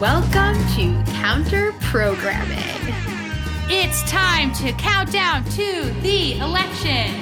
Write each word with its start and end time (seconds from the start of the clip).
Welcome 0.00 0.58
to 0.74 1.02
Counter 1.12 1.72
Programming. 1.80 2.58
It's 3.70 4.02
time 4.02 4.52
to 4.56 4.72
count 4.74 5.10
down 5.10 5.42
to 5.44 5.90
the 6.02 6.36
election. 6.38 7.14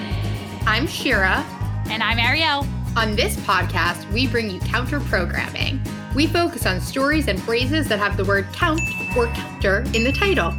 I'm 0.67 0.89
Shira. 0.89 1.45
And 1.89 2.03
I'm 2.03 2.19
Ariel. 2.19 2.67
On 2.97 3.15
this 3.15 3.37
podcast, 3.37 4.11
we 4.11 4.27
bring 4.27 4.51
you 4.51 4.59
counter 4.59 4.99
programming. 4.99 5.81
We 6.17 6.27
focus 6.27 6.67
on 6.67 6.81
stories 6.81 7.29
and 7.29 7.41
phrases 7.41 7.87
that 7.87 8.01
have 8.01 8.17
the 8.17 8.25
word 8.25 8.49
count 8.53 8.81
or 9.17 9.29
counter 9.29 9.85
in 9.95 10.03
the 10.03 10.13
title. 10.13 10.53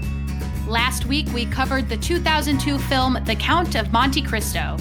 Last 0.70 1.08
week, 1.08 1.28
we 1.34 1.46
covered 1.48 1.90
the 1.90 1.98
2002 1.98 2.78
film 2.80 3.18
The 3.26 3.36
Count 3.36 3.76
of 3.76 3.92
Monte 3.92 4.22
Cristo. 4.22 4.78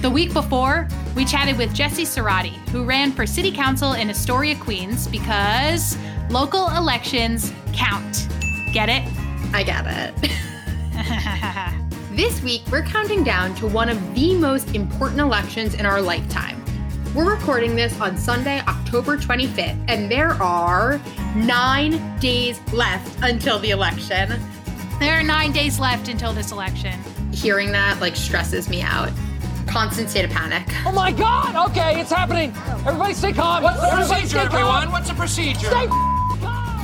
The 0.00 0.08
week 0.08 0.32
before, 0.32 0.88
we 1.14 1.26
chatted 1.26 1.58
with 1.58 1.74
Jesse 1.74 2.04
Cerati, 2.04 2.54
who 2.70 2.84
ran 2.84 3.12
for 3.12 3.26
city 3.26 3.52
council 3.52 3.92
in 3.92 4.08
Astoria, 4.08 4.56
Queens, 4.56 5.06
because 5.08 5.98
local 6.30 6.68
elections 6.76 7.52
count. 7.72 8.28
Get 8.72 8.88
it? 8.88 9.02
I 9.52 9.64
get 9.64 9.84
it. 9.84 10.14
this 12.16 12.40
week, 12.42 12.62
we're 12.70 12.84
counting 12.84 13.24
down 13.24 13.56
to 13.56 13.66
one 13.66 13.88
of 13.88 14.14
the 14.14 14.36
most 14.36 14.76
important 14.76 15.20
elections 15.20 15.74
in 15.74 15.84
our 15.84 16.00
lifetime. 16.00 16.64
We're 17.16 17.34
recording 17.34 17.74
this 17.74 18.00
on 18.00 18.16
Sunday, 18.16 18.60
October 18.60 19.16
25th, 19.16 19.84
and 19.88 20.08
there 20.08 20.34
are 20.34 21.00
nine 21.34 22.18
days 22.20 22.60
left 22.72 23.18
until 23.22 23.58
the 23.58 23.70
election. 23.70 24.40
There 25.00 25.18
are 25.18 25.24
nine 25.24 25.50
days 25.50 25.80
left 25.80 26.06
until 26.06 26.32
this 26.32 26.52
election. 26.52 26.96
Hearing 27.32 27.72
that 27.72 28.00
like 28.00 28.14
stresses 28.14 28.68
me 28.68 28.82
out 28.82 29.10
constant 29.66 30.10
state 30.10 30.24
of 30.24 30.32
panic. 30.32 30.66
Oh 30.84 30.90
my 30.90 31.12
god! 31.12 31.70
Okay, 31.70 32.00
it's 32.00 32.10
happening. 32.10 32.52
Everybody 32.84 33.14
stay 33.14 33.32
calm. 33.32 33.62
What's 33.62 33.80
the 33.80 33.86
Everybody 33.86 34.20
procedure, 34.22 34.38
everyone? 34.38 34.90
What's 34.90 35.08
the 35.08 35.14
procedure? 35.14 35.68
Stay 35.68 36.09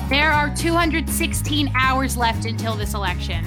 there 0.08 0.30
are 0.30 0.54
216 0.54 1.72
hours 1.74 2.16
left 2.16 2.44
until 2.44 2.74
this 2.74 2.94
election. 2.94 3.44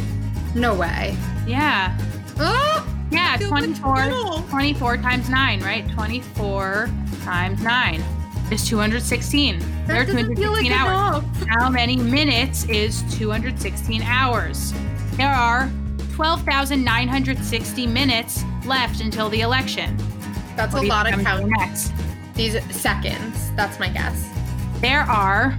No 0.56 0.76
way. 0.76 1.16
Yeah. 1.48 1.98
Oh, 2.38 2.86
yeah, 3.12 3.38
24, 3.38 4.12
24 4.50 4.98
times 4.98 5.30
9, 5.30 5.62
right? 5.62 5.90
24 5.92 6.90
times 7.24 7.62
9 7.62 8.04
is 8.52 8.68
216. 8.68 9.60
That 9.60 9.88
there 9.88 10.02
are 10.02 10.06
216 10.06 10.52
like 10.52 10.72
hours. 10.72 11.24
How 11.48 11.70
many 11.70 11.96
minutes 11.96 12.66
is 12.66 13.04
216 13.18 14.02
hours? 14.02 14.74
There 15.14 15.28
are 15.28 15.72
12,960 16.14 17.88
minutes 17.88 18.44
left 18.66 19.02
until 19.02 19.30
the 19.30 19.42
election. 19.42 19.96
That's 20.56 20.74
what 20.74 20.84
a 20.84 20.88
lot 20.88 21.12
of 21.12 21.22
counting. 21.22 21.50
Next? 21.58 21.94
These 22.36 22.62
seconds. 22.76 23.52
That's 23.56 23.80
my 23.80 23.90
guess. 23.90 24.30
There 24.82 25.02
are 25.02 25.58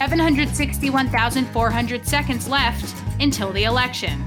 761,400 0.00 2.06
seconds 2.06 2.48
left 2.48 2.94
until 3.20 3.52
the 3.52 3.64
election. 3.64 4.24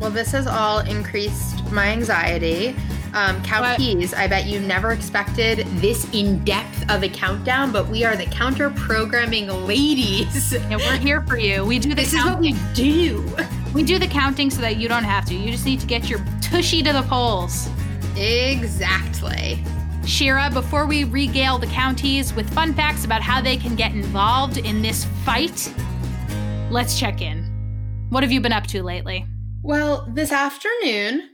Well, 0.00 0.08
this 0.08 0.32
has 0.32 0.46
all 0.46 0.78
increased 0.78 1.62
my 1.70 1.88
anxiety. 1.88 2.74
Um, 3.12 3.42
count 3.42 3.76
keys. 3.76 4.14
I 4.14 4.28
bet 4.28 4.46
you 4.46 4.60
never 4.60 4.92
expected 4.92 5.58
this 5.82 6.08
in 6.14 6.42
depth 6.42 6.90
of 6.90 7.02
a 7.02 7.08
countdown, 7.10 7.70
but 7.70 7.86
we 7.88 8.02
are 8.02 8.16
the 8.16 8.24
counter 8.24 8.70
programming 8.70 9.48
ladies. 9.66 10.54
And 10.70 10.80
we're 10.80 10.96
here 10.96 11.20
for 11.26 11.36
you. 11.36 11.66
We 11.66 11.78
do 11.78 11.90
the 11.90 11.96
this 11.96 12.14
counting. 12.14 12.54
is 12.54 12.58
what 12.58 12.68
we 12.70 12.74
do. 12.74 13.36
We 13.74 13.82
do 13.82 13.98
the 13.98 14.06
counting 14.06 14.48
so 14.48 14.62
that 14.62 14.78
you 14.78 14.88
don't 14.88 15.04
have 15.04 15.26
to. 15.26 15.34
You 15.34 15.50
just 15.50 15.66
need 15.66 15.80
to 15.80 15.86
get 15.86 16.08
your 16.08 16.24
tushy 16.40 16.82
to 16.82 16.94
the 16.94 17.02
polls. 17.02 17.68
Exactly. 18.16 19.62
Shira, 20.06 20.50
before 20.52 20.86
we 20.86 21.04
regale 21.04 21.58
the 21.58 21.66
counties 21.66 22.34
with 22.34 22.52
fun 22.52 22.74
facts 22.74 23.04
about 23.04 23.22
how 23.22 23.40
they 23.40 23.56
can 23.56 23.76
get 23.76 23.92
involved 23.92 24.58
in 24.58 24.82
this 24.82 25.04
fight, 25.24 25.72
let's 26.70 26.98
check 26.98 27.22
in. 27.22 27.44
What 28.10 28.22
have 28.22 28.32
you 28.32 28.40
been 28.40 28.52
up 28.52 28.66
to 28.68 28.82
lately? 28.82 29.26
Well, 29.62 30.08
this 30.12 30.32
afternoon, 30.32 31.30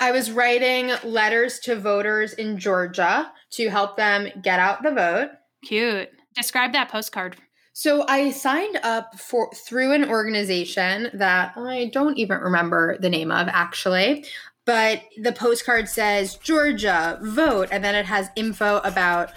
I 0.00 0.10
was 0.12 0.30
writing 0.30 0.92
letters 1.04 1.58
to 1.60 1.76
voters 1.76 2.32
in 2.32 2.58
Georgia 2.58 3.30
to 3.52 3.68
help 3.68 3.96
them 3.96 4.28
get 4.42 4.58
out 4.58 4.82
the 4.82 4.92
vote. 4.92 5.30
Cute. 5.64 6.08
Describe 6.34 6.72
that 6.72 6.88
postcard. 6.88 7.36
So 7.72 8.04
I 8.08 8.30
signed 8.30 8.80
up 8.82 9.16
for 9.16 9.52
through 9.52 9.92
an 9.92 10.08
organization 10.08 11.10
that 11.14 11.56
I 11.56 11.90
don't 11.92 12.18
even 12.18 12.38
remember 12.38 12.98
the 12.98 13.08
name 13.08 13.30
of 13.30 13.46
actually, 13.48 14.24
but 14.68 15.00
the 15.16 15.32
postcard 15.32 15.88
says 15.88 16.34
Georgia 16.34 17.18
vote. 17.22 17.70
And 17.72 17.82
then 17.82 17.94
it 17.94 18.04
has 18.04 18.28
info 18.36 18.82
about 18.84 19.32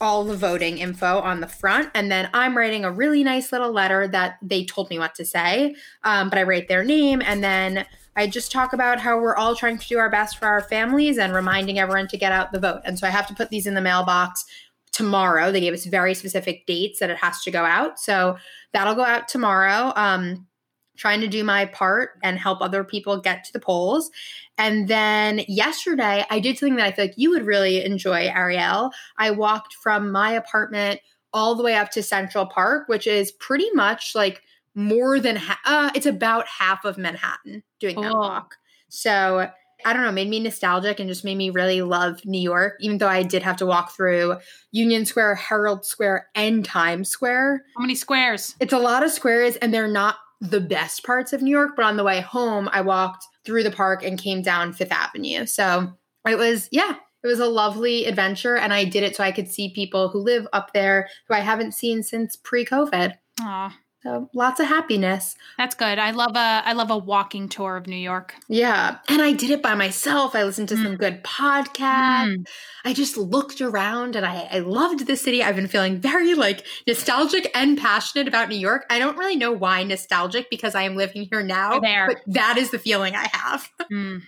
all 0.00 0.22
the 0.22 0.36
voting 0.36 0.78
info 0.78 1.18
on 1.18 1.40
the 1.40 1.48
front. 1.48 1.90
And 1.96 2.08
then 2.08 2.30
i'm 2.32 2.56
writing 2.56 2.84
a 2.84 2.92
really 2.92 3.24
nice 3.24 3.50
little 3.50 3.72
letter 3.72 4.06
that 4.06 4.36
they 4.40 4.64
told 4.64 4.88
me 4.88 5.00
what 5.00 5.16
to 5.16 5.24
say 5.24 5.74
um, 6.04 6.30
but 6.30 6.38
i 6.38 6.44
write 6.44 6.68
their 6.68 6.84
name. 6.84 7.20
And 7.24 7.42
then 7.42 7.86
i 8.14 8.28
just 8.28 8.52
talk 8.52 8.72
about 8.72 9.00
how 9.00 9.18
we're 9.18 9.34
all 9.34 9.56
trying 9.56 9.78
to 9.78 9.88
do 9.88 9.98
our 9.98 10.08
best 10.08 10.38
for 10.38 10.46
our 10.46 10.62
families 10.62 11.18
and 11.18 11.34
reminding 11.34 11.80
everyone 11.80 12.06
to 12.06 12.16
get 12.16 12.30
out 12.30 12.52
the 12.52 12.60
vote. 12.60 12.82
And 12.84 12.96
so 12.96 13.04
i 13.04 13.10
have 13.10 13.26
to 13.26 13.34
put 13.34 13.50
these 13.50 13.66
in 13.66 13.74
the 13.74 13.80
mailbox 13.80 14.44
tomorrow. 14.92 15.50
They 15.50 15.60
gave 15.60 15.74
us 15.74 15.86
very 15.86 16.14
specific 16.14 16.66
dates 16.66 17.00
that 17.00 17.10
it 17.10 17.16
has 17.16 17.42
to 17.42 17.50
go 17.50 17.64
out. 17.64 17.98
So 17.98 18.36
that'll 18.72 18.94
go 18.94 19.04
out 19.04 19.26
tomorrow. 19.26 19.92
Um, 19.96 20.46
trying 20.98 21.20
to 21.20 21.28
do 21.28 21.42
my 21.44 21.64
part 21.64 22.18
and 22.22 22.38
help 22.38 22.60
other 22.60 22.84
people 22.84 23.18
get 23.18 23.44
to 23.44 23.52
the 23.52 23.60
polls. 23.60 24.10
And 24.58 24.88
then 24.88 25.42
yesterday, 25.48 26.26
I 26.28 26.40
did 26.40 26.58
something 26.58 26.76
that 26.76 26.86
I 26.86 26.92
feel 26.92 27.06
like 27.06 27.14
you 27.16 27.30
would 27.30 27.46
really 27.46 27.82
enjoy, 27.84 28.30
Ariel. 28.34 28.90
I 29.16 29.30
walked 29.30 29.74
from 29.74 30.12
my 30.12 30.32
apartment 30.32 31.00
all 31.32 31.54
the 31.54 31.62
way 31.62 31.76
up 31.76 31.90
to 31.92 32.02
Central 32.02 32.46
Park, 32.46 32.88
which 32.88 33.06
is 33.06 33.32
pretty 33.32 33.70
much 33.74 34.14
like 34.14 34.42
more 34.74 35.20
than 35.20 35.36
ha- 35.36 35.60
uh, 35.64 35.90
it's 35.94 36.06
about 36.06 36.46
half 36.46 36.84
of 36.84 36.98
Manhattan 36.98 37.62
doing 37.78 38.00
that 38.00 38.10
Cool. 38.12 38.20
walk. 38.20 38.56
So 38.88 39.48
I 39.84 39.92
don't 39.92 40.02
know, 40.02 40.10
made 40.10 40.28
me 40.28 40.40
nostalgic 40.40 40.98
and 40.98 41.08
just 41.08 41.24
made 41.24 41.36
me 41.36 41.50
really 41.50 41.82
love 41.82 42.24
New 42.24 42.40
York, 42.40 42.74
even 42.80 42.98
though 42.98 43.08
I 43.08 43.22
did 43.22 43.44
have 43.44 43.56
to 43.58 43.66
walk 43.66 43.94
through 43.94 44.36
Union 44.72 45.06
Square, 45.06 45.36
Herald 45.36 45.84
Square, 45.84 46.28
and 46.34 46.64
Times 46.64 47.08
Square. 47.08 47.64
How 47.76 47.82
many 47.82 47.94
squares? 47.94 48.56
It's 48.58 48.72
a 48.72 48.78
lot 48.78 49.04
of 49.04 49.12
squares, 49.12 49.54
and 49.56 49.72
they're 49.72 49.86
not 49.86 50.16
the 50.40 50.60
best 50.60 51.04
parts 51.04 51.32
of 51.32 51.42
New 51.42 51.50
York. 51.50 51.72
But 51.76 51.84
on 51.84 51.96
the 51.96 52.04
way 52.04 52.20
home, 52.20 52.68
I 52.72 52.80
walked 52.80 53.26
through 53.44 53.62
the 53.62 53.70
park 53.70 54.04
and 54.04 54.18
came 54.18 54.42
down 54.42 54.72
Fifth 54.72 54.92
Avenue. 54.92 55.46
So 55.46 55.92
it 56.26 56.38
was, 56.38 56.68
yeah, 56.70 56.94
it 57.22 57.26
was 57.26 57.40
a 57.40 57.46
lovely 57.46 58.04
adventure. 58.04 58.56
And 58.56 58.72
I 58.72 58.84
did 58.84 59.02
it 59.02 59.16
so 59.16 59.24
I 59.24 59.32
could 59.32 59.48
see 59.48 59.72
people 59.72 60.08
who 60.08 60.18
live 60.18 60.46
up 60.52 60.72
there 60.72 61.08
who 61.26 61.34
I 61.34 61.40
haven't 61.40 61.72
seen 61.72 62.02
since 62.02 62.36
pre 62.36 62.64
COVID. 62.64 63.14
Aw, 63.40 63.76
So 64.02 64.30
lots 64.32 64.60
of 64.60 64.66
happiness. 64.66 65.34
that's 65.56 65.74
good. 65.74 65.98
I 65.98 66.12
love 66.12 66.36
a 66.36 66.62
I 66.64 66.72
love 66.72 66.90
a 66.90 66.96
walking 66.96 67.48
tour 67.48 67.76
of 67.76 67.88
New 67.88 67.96
York. 67.96 68.34
Yeah. 68.48 68.98
And 69.08 69.20
I 69.20 69.32
did 69.32 69.50
it 69.50 69.60
by 69.60 69.74
myself. 69.74 70.36
I 70.36 70.44
listened 70.44 70.68
to 70.68 70.76
some 70.76 70.96
good 70.96 71.24
podcasts. 71.24 72.46
I 72.84 72.92
just 72.92 73.16
looked 73.16 73.60
around 73.60 74.14
and 74.14 74.24
I, 74.24 74.48
I 74.52 74.58
loved 74.60 75.06
the 75.06 75.16
city. 75.16 75.42
I've 75.42 75.56
been 75.56 75.66
feeling 75.66 75.98
very 75.98 76.34
like 76.34 76.64
nostalgic 76.86 77.50
and 77.54 77.76
passionate 77.76 78.28
about 78.28 78.48
New 78.48 78.58
York. 78.58 78.86
I 78.88 79.00
don't 79.00 79.18
really 79.18 79.36
know 79.36 79.50
why 79.50 79.82
nostalgic 79.82 80.48
because 80.48 80.76
I 80.76 80.82
am 80.82 80.94
living 80.94 81.26
here 81.30 81.42
now. 81.42 81.72
You're 81.72 81.80
there. 81.80 82.06
But 82.06 82.34
that 82.34 82.56
is 82.56 82.70
the 82.70 82.78
feeling 82.78 83.16
I 83.16 83.28
have. 83.32 83.68
Mm. 83.92 84.22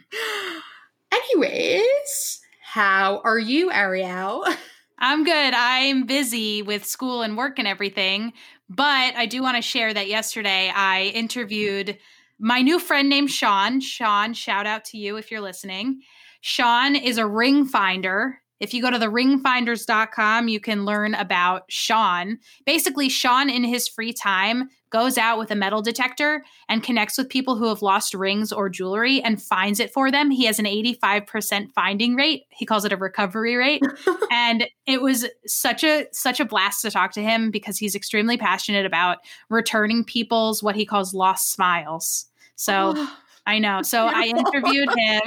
Anyways, 1.12 2.41
how 2.62 3.20
are 3.25 3.38
you, 3.38 3.70
Ariel? 3.70 4.44
I'm 5.00 5.25
good. 5.25 5.54
I'm 5.54 6.04
busy 6.04 6.60
with 6.60 6.84
school 6.84 7.22
and 7.22 7.36
work 7.36 7.59
and 7.59 7.66
everything, 7.66 8.34
but 8.70 9.16
I 9.16 9.26
do 9.26 9.42
want 9.42 9.56
to 9.56 9.62
share 9.62 9.92
that 9.92 10.06
yesterday 10.06 10.72
I 10.75 11.12
interviewed 11.14 11.98
my 12.38 12.62
new 12.62 12.78
friend 12.78 13.08
named 13.08 13.31
Sean. 13.31 13.81
Sean, 13.81 14.32
shout 14.32 14.64
out 14.64 14.84
to 14.86 14.97
you 14.97 15.16
if 15.16 15.31
you're 15.31 15.41
listening. 15.41 16.03
Sean 16.41 16.94
is 16.94 17.18
a 17.18 17.27
ring 17.27 17.66
finder. 17.66 18.41
If 18.60 18.74
you 18.74 18.83
go 18.83 18.91
to 18.91 18.98
the 18.98 19.07
ringfinders.com, 19.07 20.48
you 20.48 20.60
can 20.60 20.84
learn 20.84 21.15
about 21.15 21.65
Sean. 21.68 22.39
Basically, 22.66 23.09
Sean 23.09 23.48
in 23.48 23.65
his 23.65 23.89
free 23.89 24.12
time 24.12 24.68
goes 24.91 25.16
out 25.16 25.39
with 25.39 25.51
a 25.51 25.54
metal 25.54 25.80
detector 25.80 26.45
and 26.68 26.83
connects 26.83 27.16
with 27.16 27.28
people 27.28 27.57
who 27.57 27.68
have 27.68 27.80
lost 27.80 28.12
rings 28.12 28.53
or 28.53 28.68
jewelry 28.68 29.22
and 29.22 29.41
finds 29.41 29.80
it 29.80 29.92
for 29.92 30.10
them. 30.10 30.30
He 30.30 30.45
has 30.45 30.59
an 30.59 30.65
85% 30.66 31.72
finding 31.72 32.16
rate. 32.16 32.45
He 32.51 32.66
calls 32.66 32.84
it 32.84 32.92
a 32.92 32.97
recovery 32.97 33.57
rate. 33.57 33.83
and 34.30 34.66
it 34.86 35.01
was 35.01 35.27
such 35.47 35.84
a 35.84 36.06
such 36.13 36.41
a 36.41 36.45
blast 36.45 36.83
to 36.83 36.91
talk 36.91 37.13
to 37.13 37.22
him 37.22 37.51
because 37.51 37.78
he's 37.78 37.95
extremely 37.95 38.36
passionate 38.36 38.84
about 38.84 39.18
returning 39.48 40.04
people's 40.04 40.63
what 40.63 40.77
he 40.77 40.84
calls 40.84 41.15
lost 41.15 41.53
smiles. 41.53 42.27
So 42.56 43.06
I 43.47 43.59
know. 43.59 43.83
So 43.83 44.06
I 44.06 44.24
interviewed 44.24 44.89
him. 44.97 45.22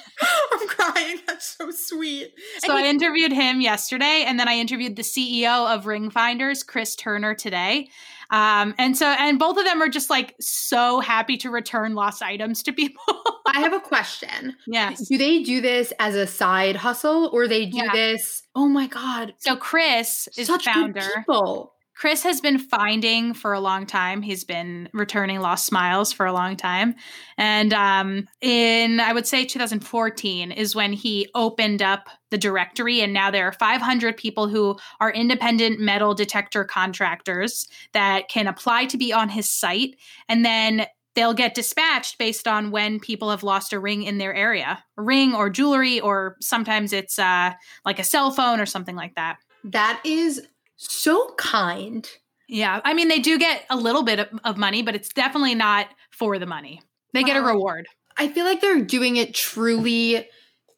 I'm. 1.10 1.18
That's 1.26 1.56
so 1.58 1.70
sweet. 1.70 2.32
So 2.58 2.76
I 2.76 2.84
interviewed 2.84 3.32
him 3.32 3.60
yesterday, 3.60 4.24
and 4.26 4.38
then 4.38 4.48
I 4.48 4.54
interviewed 4.56 4.96
the 4.96 5.02
CEO 5.02 5.72
of 5.74 5.86
Ring 5.86 6.10
Finders, 6.10 6.62
Chris 6.62 6.94
Turner, 6.96 7.34
today. 7.34 7.88
Um, 8.32 8.74
and 8.78 8.96
so, 8.96 9.06
and 9.06 9.38
both 9.40 9.58
of 9.58 9.64
them 9.64 9.82
are 9.82 9.88
just 9.88 10.08
like 10.08 10.36
so 10.40 11.00
happy 11.00 11.36
to 11.38 11.50
return 11.50 11.94
lost 11.94 12.22
items 12.22 12.62
to 12.62 12.72
people. 12.80 13.02
I 13.46 13.58
have 13.60 13.72
a 13.72 13.80
question. 13.80 14.54
yes. 14.68 15.08
Do 15.08 15.18
they 15.18 15.42
do 15.42 15.60
this 15.60 15.92
as 15.98 16.14
a 16.14 16.26
side 16.28 16.76
hustle 16.76 17.28
or 17.32 17.48
they 17.48 17.66
do 17.66 17.78
Yeah. 17.78 17.92
this? 17.92 18.42
Oh 18.54 18.68
my 18.68 18.86
God. 18.86 19.34
So 19.38 19.56
Chris 19.56 20.28
is 20.38 20.46
Such 20.46 20.64
the 20.64 20.70
founder. 20.70 21.00
people. 21.16 21.72
Chris 22.00 22.22
has 22.22 22.40
been 22.40 22.58
finding 22.58 23.34
for 23.34 23.52
a 23.52 23.60
long 23.60 23.84
time. 23.84 24.22
He's 24.22 24.42
been 24.42 24.88
returning 24.94 25.40
lost 25.40 25.66
smiles 25.66 26.14
for 26.14 26.24
a 26.24 26.32
long 26.32 26.56
time. 26.56 26.94
And 27.36 27.74
um, 27.74 28.26
in, 28.40 29.00
I 29.00 29.12
would 29.12 29.26
say 29.26 29.44
2014 29.44 30.50
is 30.50 30.74
when 30.74 30.94
he 30.94 31.28
opened 31.34 31.82
up 31.82 32.08
the 32.30 32.38
directory. 32.38 33.02
And 33.02 33.12
now 33.12 33.30
there 33.30 33.46
are 33.46 33.52
500 33.52 34.16
people 34.16 34.48
who 34.48 34.78
are 34.98 35.10
independent 35.10 35.78
metal 35.78 36.14
detector 36.14 36.64
contractors 36.64 37.68
that 37.92 38.30
can 38.30 38.46
apply 38.46 38.86
to 38.86 38.96
be 38.96 39.12
on 39.12 39.28
his 39.28 39.50
site. 39.50 39.94
And 40.26 40.42
then 40.42 40.86
they'll 41.14 41.34
get 41.34 41.54
dispatched 41.54 42.16
based 42.16 42.48
on 42.48 42.70
when 42.70 42.98
people 42.98 43.28
have 43.28 43.42
lost 43.42 43.74
a 43.74 43.78
ring 43.78 44.04
in 44.04 44.16
their 44.16 44.32
area 44.32 44.82
a 44.96 45.02
ring 45.02 45.34
or 45.34 45.50
jewelry, 45.50 46.00
or 46.00 46.38
sometimes 46.40 46.94
it's 46.94 47.18
uh, 47.18 47.52
like 47.84 47.98
a 47.98 48.04
cell 48.04 48.30
phone 48.30 48.58
or 48.58 48.64
something 48.64 48.96
like 48.96 49.16
that. 49.16 49.36
That 49.64 50.00
is 50.02 50.40
so 50.80 51.34
kind. 51.36 52.08
Yeah. 52.48 52.80
I 52.84 52.94
mean, 52.94 53.08
they 53.08 53.18
do 53.18 53.38
get 53.38 53.64
a 53.70 53.76
little 53.76 54.02
bit 54.02 54.18
of, 54.18 54.28
of 54.44 54.56
money, 54.56 54.82
but 54.82 54.94
it's 54.94 55.10
definitely 55.10 55.54
not 55.54 55.88
for 56.10 56.38
the 56.38 56.46
money. 56.46 56.80
They 57.12 57.22
get 57.22 57.36
a 57.36 57.42
reward. 57.42 57.86
I 58.16 58.28
feel 58.28 58.44
like 58.44 58.60
they're 58.60 58.80
doing 58.80 59.16
it 59.16 59.34
truly 59.34 60.26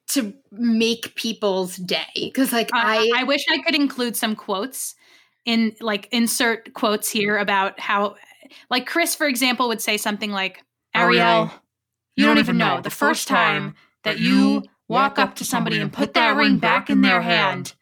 to 0.09 0.35
make 0.51 1.15
people's 1.15 1.77
day 1.77 2.07
because 2.17 2.53
like 2.53 2.69
Uh, 2.75 2.79
I 2.79 3.11
I 3.17 3.25
wish 3.25 3.45
I 3.51 3.59
could 3.59 3.75
include 3.75 4.17
some 4.17 4.35
quotes 4.35 4.95
in 5.45 5.75
like 5.81 6.09
insert 6.13 6.75
quotes 6.75 7.09
here 7.09 7.39
about 7.39 7.79
how 7.81 8.17
like 8.71 8.87
Chris, 8.87 9.15
for 9.15 9.27
example, 9.27 9.69
would 9.69 9.81
say 9.81 9.97
something 9.97 10.31
like, 10.31 10.65
Ariel, 10.95 11.23
Ariel, 11.23 11.51
you 12.17 12.27
don't 12.27 12.39
even 12.39 12.59
know 12.59 12.81
the 12.81 12.91
first 12.91 13.29
time 13.29 13.75
that 14.03 14.19
you 14.19 14.65
walk 14.89 15.19
up 15.19 15.37
to 15.37 15.45
somebody 15.45 15.79
and 15.79 15.93
put 15.93 16.15
that 16.15 16.37
ring 16.37 16.59
back 16.59 16.91
in 16.91 17.01
their 17.01 17.23
hand, 17.23 17.75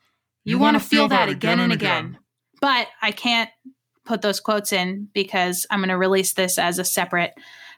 you 0.45 0.59
want 0.59 0.75
to 0.75 0.81
feel 0.81 1.09
that 1.09 1.29
again 1.29 1.61
and 1.61 1.73
again. 1.73 2.19
But 2.61 2.89
I 3.01 3.11
can't 3.11 3.51
put 4.05 4.23
those 4.23 4.41
quotes 4.41 4.73
in 4.73 5.09
because 5.15 5.67
I'm 5.71 5.81
going 5.81 5.89
to 5.89 5.97
release 5.97 6.33
this 6.35 6.59
as 6.59 6.79
a 6.79 6.85
separate 6.85 7.33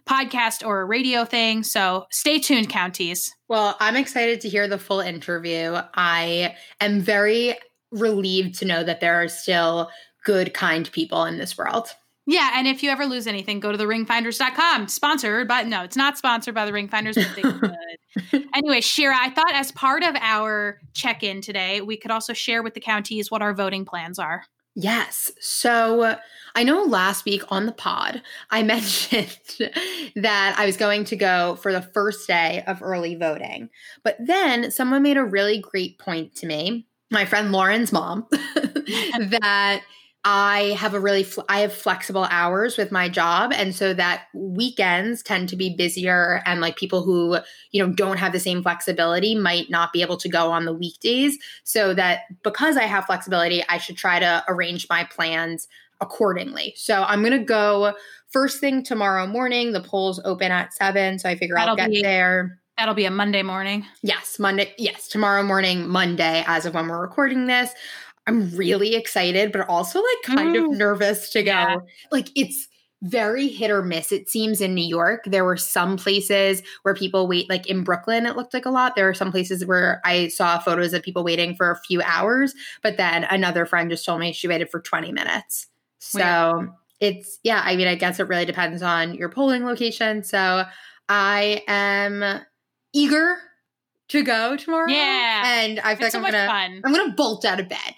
podcast 0.06 0.66
or 0.66 0.80
a 0.80 0.84
radio 0.84 1.24
thing. 1.24 1.62
So 1.62 2.06
stay 2.10 2.38
tuned, 2.38 2.68
counties. 2.68 3.32
well, 3.48 3.76
I'm 3.80 3.96
excited 3.96 4.40
to 4.40 4.48
hear 4.48 4.66
the 4.66 4.78
full 4.78 5.00
interview. 5.00 5.78
I 5.94 6.56
am 6.80 7.00
very 7.00 7.56
relieved 7.90 8.58
to 8.58 8.64
know 8.64 8.82
that 8.82 9.00
there 9.00 9.22
are 9.22 9.28
still 9.28 9.90
good, 10.24 10.54
kind 10.54 10.90
people 10.90 11.24
in 11.24 11.38
this 11.38 11.56
world. 11.56 11.88
Yeah, 12.26 12.52
and 12.54 12.68
if 12.68 12.82
you 12.82 12.90
ever 12.90 13.04
lose 13.04 13.26
anything, 13.26 13.58
go 13.58 13.72
to 13.72 13.78
the 13.78 13.84
ringfinders.com. 13.84 14.88
Sponsored, 14.88 15.48
but 15.48 15.66
no, 15.66 15.82
it's 15.82 15.96
not 15.96 16.16
sponsored 16.16 16.54
by 16.54 16.64
the 16.64 16.72
ringfinders, 16.72 17.14
but 17.16 17.34
they 17.34 17.42
could. 18.30 18.48
anyway, 18.54 18.80
Shira, 18.80 19.16
I 19.18 19.30
thought 19.30 19.54
as 19.54 19.72
part 19.72 20.04
of 20.04 20.14
our 20.20 20.78
check 20.94 21.24
in 21.24 21.40
today, 21.40 21.80
we 21.80 21.96
could 21.96 22.12
also 22.12 22.32
share 22.32 22.62
with 22.62 22.74
the 22.74 22.80
counties 22.80 23.30
what 23.30 23.42
our 23.42 23.52
voting 23.52 23.84
plans 23.84 24.20
are. 24.20 24.44
Yes. 24.74 25.30
So 25.40 26.02
uh, 26.02 26.16
I 26.54 26.64
know 26.64 26.82
last 26.82 27.24
week 27.24 27.42
on 27.48 27.66
the 27.66 27.72
pod, 27.72 28.22
I 28.50 28.62
mentioned 28.62 29.38
that 30.16 30.54
I 30.56 30.66
was 30.66 30.76
going 30.76 31.04
to 31.06 31.16
go 31.16 31.56
for 31.56 31.72
the 31.72 31.82
first 31.82 32.26
day 32.26 32.62
of 32.66 32.82
early 32.82 33.14
voting. 33.14 33.68
But 34.02 34.16
then 34.20 34.70
someone 34.70 35.02
made 35.02 35.16
a 35.16 35.24
really 35.24 35.58
great 35.58 35.98
point 35.98 36.34
to 36.36 36.46
me, 36.46 36.86
my 37.10 37.24
friend 37.24 37.52
Lauren's 37.52 37.92
mom, 37.92 38.26
that 38.32 39.82
I 40.24 40.76
have 40.78 40.94
a 40.94 41.00
really 41.00 41.24
fl- 41.24 41.40
I 41.48 41.60
have 41.60 41.72
flexible 41.72 42.28
hours 42.30 42.76
with 42.76 42.92
my 42.92 43.08
job 43.08 43.52
and 43.52 43.74
so 43.74 43.92
that 43.94 44.26
weekends 44.34 45.20
tend 45.22 45.48
to 45.48 45.56
be 45.56 45.74
busier 45.74 46.42
and 46.46 46.60
like 46.60 46.76
people 46.76 47.02
who 47.02 47.38
you 47.72 47.84
know 47.84 47.92
don't 47.92 48.18
have 48.18 48.30
the 48.32 48.38
same 48.38 48.62
flexibility 48.62 49.34
might 49.34 49.68
not 49.68 49.92
be 49.92 50.00
able 50.00 50.16
to 50.18 50.28
go 50.28 50.52
on 50.52 50.64
the 50.64 50.72
weekdays 50.72 51.38
so 51.64 51.92
that 51.94 52.20
because 52.44 52.76
I 52.76 52.84
have 52.84 53.06
flexibility 53.06 53.64
I 53.68 53.78
should 53.78 53.96
try 53.96 54.20
to 54.20 54.44
arrange 54.46 54.86
my 54.88 55.02
plans 55.04 55.66
accordingly. 56.00 56.74
So 56.76 57.02
I'm 57.04 57.20
going 57.20 57.32
to 57.38 57.44
go 57.44 57.94
first 58.30 58.58
thing 58.60 58.82
tomorrow 58.82 59.24
morning. 59.26 59.70
The 59.72 59.80
polls 59.80 60.20
open 60.24 60.50
at 60.50 60.72
7 60.74 61.18
so 61.20 61.28
I 61.28 61.36
figure 61.36 61.56
I'll 61.58 61.74
That'll 61.74 61.76
get 61.76 61.90
be- 61.90 62.02
there. 62.02 62.58
That'll 62.78 62.94
be 62.94 63.04
a 63.04 63.10
Monday 63.10 63.42
morning. 63.42 63.84
Yes, 64.02 64.38
Monday. 64.38 64.74
Yes, 64.78 65.06
tomorrow 65.06 65.42
morning, 65.42 65.86
Monday, 65.88 66.42
as 66.46 66.64
of 66.64 66.74
when 66.74 66.88
we're 66.88 67.00
recording 67.00 67.46
this. 67.46 67.70
I'm 68.26 68.50
really 68.56 68.94
excited, 68.94 69.50
but 69.52 69.68
also 69.68 70.00
like 70.00 70.36
kind 70.36 70.56
of 70.56 70.64
Mm. 70.64 70.76
nervous 70.76 71.30
to 71.30 71.42
go. 71.42 71.50
Yeah. 71.50 71.76
Like 72.10 72.28
it's 72.36 72.68
very 73.02 73.48
hit 73.48 73.68
or 73.72 73.82
miss. 73.82 74.12
It 74.12 74.30
seems 74.30 74.60
in 74.60 74.74
New 74.74 74.86
York, 74.86 75.24
there 75.26 75.44
were 75.44 75.56
some 75.56 75.96
places 75.96 76.62
where 76.82 76.94
people 76.94 77.26
wait, 77.26 77.50
like 77.50 77.66
in 77.66 77.82
Brooklyn, 77.82 78.26
it 78.26 78.36
looked 78.36 78.54
like 78.54 78.64
a 78.64 78.70
lot. 78.70 78.94
There 78.94 79.08
are 79.08 79.14
some 79.14 79.32
places 79.32 79.66
where 79.66 80.00
I 80.04 80.28
saw 80.28 80.60
photos 80.60 80.92
of 80.92 81.02
people 81.02 81.24
waiting 81.24 81.56
for 81.56 81.72
a 81.72 81.78
few 81.80 82.00
hours, 82.02 82.54
but 82.80 82.96
then 82.98 83.24
another 83.24 83.66
friend 83.66 83.90
just 83.90 84.04
told 84.04 84.20
me 84.20 84.32
she 84.32 84.46
waited 84.46 84.70
for 84.70 84.80
20 84.80 85.10
minutes. 85.10 85.66
So 85.98 86.68
it's, 87.00 87.40
yeah, 87.42 87.62
I 87.64 87.74
mean, 87.74 87.88
I 87.88 87.96
guess 87.96 88.20
it 88.20 88.28
really 88.28 88.44
depends 88.44 88.82
on 88.82 89.14
your 89.14 89.28
polling 89.28 89.64
location. 89.64 90.22
So 90.22 90.64
I 91.08 91.64
am 91.66 92.40
eager 92.92 93.36
to 94.10 94.22
go 94.22 94.56
tomorrow. 94.56 94.88
Yeah. 94.88 95.42
And 95.44 95.80
I 95.80 95.96
feel 95.96 96.06
It's 96.06 96.14
like 96.14 96.22
much 96.22 96.34
I'm 96.34 96.46
gonna 96.48 96.68
fun. 96.76 96.82
I'm 96.84 96.92
gonna 96.92 97.14
bolt 97.14 97.44
out 97.44 97.58
of 97.58 97.68
bed. 97.68 97.94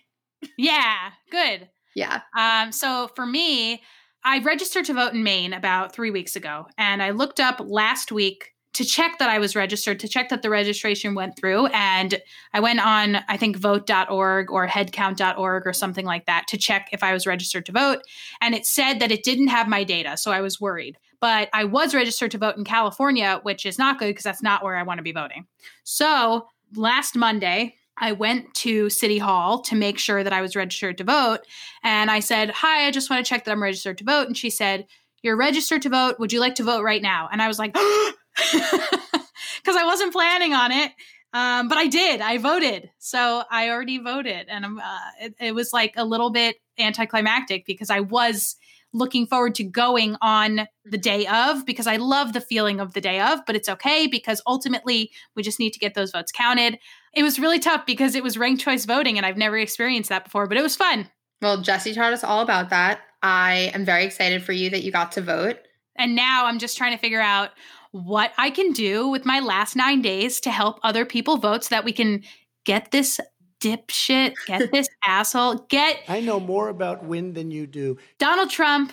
Yeah, 0.57 1.11
good. 1.31 1.69
Yeah. 1.95 2.23
Um, 2.37 2.73
so 2.73 3.09
for 3.15 3.27
me, 3.27 3.83
I 4.25 4.39
registered 4.41 4.87
to 4.87 4.95
vote 4.95 5.13
in 5.13 5.23
Maine 5.23 5.53
about 5.53 5.93
three 5.93 6.11
weeks 6.11 6.37
ago, 6.37 6.67
and 6.79 7.03
I 7.03 7.11
looked 7.11 7.41
up 7.41 7.61
last 7.61 8.11
week 8.11 8.55
to 8.75 8.85
check 8.85 9.19
that 9.19 9.31
I 9.31 9.39
was 9.39 9.55
registered, 9.55 10.01
to 10.01 10.09
check 10.09 10.29
that 10.29 10.43
the 10.43 10.51
registration 10.51 11.15
went 11.15 11.37
through. 11.37 11.67
And 11.67 12.21
I 12.53 12.61
went 12.61 12.85
on, 12.85 13.19
I 13.29 13.37
think, 13.37 13.57
vote.org 13.57 14.51
or 14.51 14.67
headcount.org 14.67 15.67
or 15.67 15.73
something 15.73 16.05
like 16.05 16.27
that 16.27 16.47
to 16.49 16.59
check 16.59 16.89
if 16.93 17.03
I 17.03 17.13
was 17.13 17.27
registered 17.27 17.67
to 17.67 17.73
vote. 17.73 18.01
And 18.41 18.55
it 18.55 18.67
said 18.67 18.99
that 18.99 19.13
it 19.13 19.23
didn't 19.23 19.49
have 19.49 19.69
my 19.69 19.85
data. 19.85 20.17
So 20.17 20.33
I 20.33 20.41
was 20.41 20.61
worried. 20.61 20.99
But 21.21 21.49
I 21.55 21.65
was 21.65 21.95
registered 21.95 22.33
to 22.33 22.39
vote 22.39 22.57
in 22.57 22.65
California, 22.65 23.41
which 23.45 23.65
is 23.65 23.79
not 23.79 23.99
good 23.99 24.09
because 24.09 24.25
that's 24.25 24.43
not 24.43 24.63
where 24.63 24.77
I 24.77 24.83
want 24.83 24.99
to 24.99 25.05
be 25.05 25.13
voting. 25.13 25.47
So 25.85 26.49
last 26.75 27.17
Monday, 27.17 27.77
I 27.97 28.13
went 28.13 28.55
to 28.55 28.91
City 28.91 29.19
Hall 29.19 29.63
to 29.63 29.77
make 29.77 29.99
sure 29.99 30.25
that 30.25 30.33
I 30.33 30.41
was 30.41 30.57
registered 30.57 30.99
to 30.99 31.05
vote. 31.05 31.41
And 31.83 32.11
I 32.11 32.21
said, 32.21 32.51
Hi, 32.51 32.87
I 32.87 32.91
just 32.91 33.11
want 33.11 33.25
to 33.25 33.29
check 33.29 33.45
that 33.45 33.53
I'm 33.53 33.63
registered 33.63 33.99
to 33.99 34.05
vote. 34.05 34.27
And 34.27 34.37
she 34.37 34.51
said, 34.51 34.87
You're 35.23 35.37
registered 35.37 35.83
to 35.83 35.89
vote. 35.89 36.19
Would 36.19 36.33
you 36.33 36.41
like 36.41 36.57
to 36.57 36.65
vote 36.65 36.83
right 36.83 37.03
now? 37.03 37.29
And 37.31 37.41
I 37.41 37.49
was 37.49 37.59
like, 37.59 37.73
Because 38.53 39.77
I 39.77 39.85
wasn't 39.85 40.13
planning 40.13 40.53
on 40.55 40.73
it. 40.73 40.93
Um, 41.33 41.69
but 41.69 41.79
I 41.79 41.89
did. 41.89 42.21
I 42.21 42.39
voted. 42.39 42.91
So 42.99 43.43
I 43.51 43.71
already 43.71 43.99
voted. 43.99 44.47
And 44.49 44.65
uh, 44.65 44.99
it, 45.21 45.35
it 45.41 45.55
was 45.55 45.73
like 45.73 45.95
a 45.97 46.05
little 46.05 46.31
bit 46.31 46.57
anticlimactic 46.79 47.67
because 47.67 47.91
I 47.91 48.01
was 48.01 48.57
looking 48.95 49.27
forward 49.27 49.55
to 49.57 49.65
going 49.65 50.17
on 50.23 50.67
the 50.85 50.97
day 50.97 51.27
of 51.27 51.67
because 51.67 51.87
I 51.87 51.97
love 51.97 52.33
the 52.33 52.41
feeling 52.41 52.81
of 52.81 52.95
the 52.95 53.01
day 53.01 53.21
of, 53.21 53.41
but 53.45 53.57
it's 53.57 53.69
okay 53.69 54.07
because 54.07 54.41
ultimately 54.47 55.11
we 55.35 55.43
just 55.43 55.59
need 55.59 55.73
to 55.73 55.79
get 55.79 55.95
those 55.95 56.13
votes 56.13 56.33
counted. 56.33 56.79
It 57.13 57.23
was 57.23 57.39
really 57.39 57.59
tough 57.59 57.85
because 57.85 58.15
it 58.15 58.23
was 58.23 58.39
ranked 58.39 58.63
choice 58.63 58.87
voting 58.87 59.17
and 59.17 59.27
I've 59.27 59.37
never 59.37 59.59
experienced 59.59 60.09
that 60.09 60.25
before, 60.25 60.47
but 60.47 60.57
it 60.57 60.63
was 60.63 60.77
fun. 60.77 61.11
Well, 61.43 61.61
Jesse 61.61 61.93
taught 61.93 62.13
us 62.13 62.25
all 62.25 62.41
about 62.41 62.71
that. 62.71 63.01
I 63.23 63.73
am 63.75 63.85
very 63.85 64.05
excited 64.05 64.43
for 64.45 64.53
you 64.53 64.71
that 64.71 64.85
you 64.85 64.93
got 64.93 65.13
to 65.13 65.21
vote. 65.21 65.59
And 65.97 66.15
now 66.15 66.47
I'm 66.47 66.59
just 66.59 66.77
trying 66.79 66.93
to 66.93 66.99
figure 66.99 67.21
out 67.21 67.51
what 67.91 68.33
I 68.39 68.51
can 68.51 68.73
do 68.73 69.09
with 69.09 69.25
my 69.25 69.41
last 69.41 69.77
nine 69.77 70.03
days 70.03 70.41
to 70.41 70.51
help 70.51 70.79
other 70.83 71.05
people 71.05 71.37
vote 71.37 71.65
so 71.65 71.75
that 71.75 71.85
we 71.85 71.93
can 71.93 72.23
get 72.65 72.91
this 72.91 73.21
dipshit, 73.61 74.35
get 74.47 74.69
this 74.73 74.89
asshole, 75.07 75.67
get 75.69 76.01
I 76.09 76.21
know 76.21 76.41
more 76.41 76.69
about 76.69 77.05
wind 77.05 77.35
than 77.35 77.51
you 77.51 77.67
do. 77.67 77.99
Donald 78.19 78.51
Trump. 78.51 78.93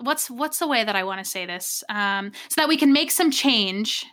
What's 0.00 0.30
what's 0.30 0.58
the 0.58 0.66
way 0.66 0.84
that 0.84 0.96
I 0.96 1.04
want 1.04 1.22
to 1.22 1.30
say 1.30 1.44
this? 1.44 1.84
Um, 1.90 2.32
so 2.48 2.60
that 2.62 2.68
we 2.68 2.78
can 2.78 2.92
make 2.92 3.10
some 3.10 3.30
change. 3.30 4.06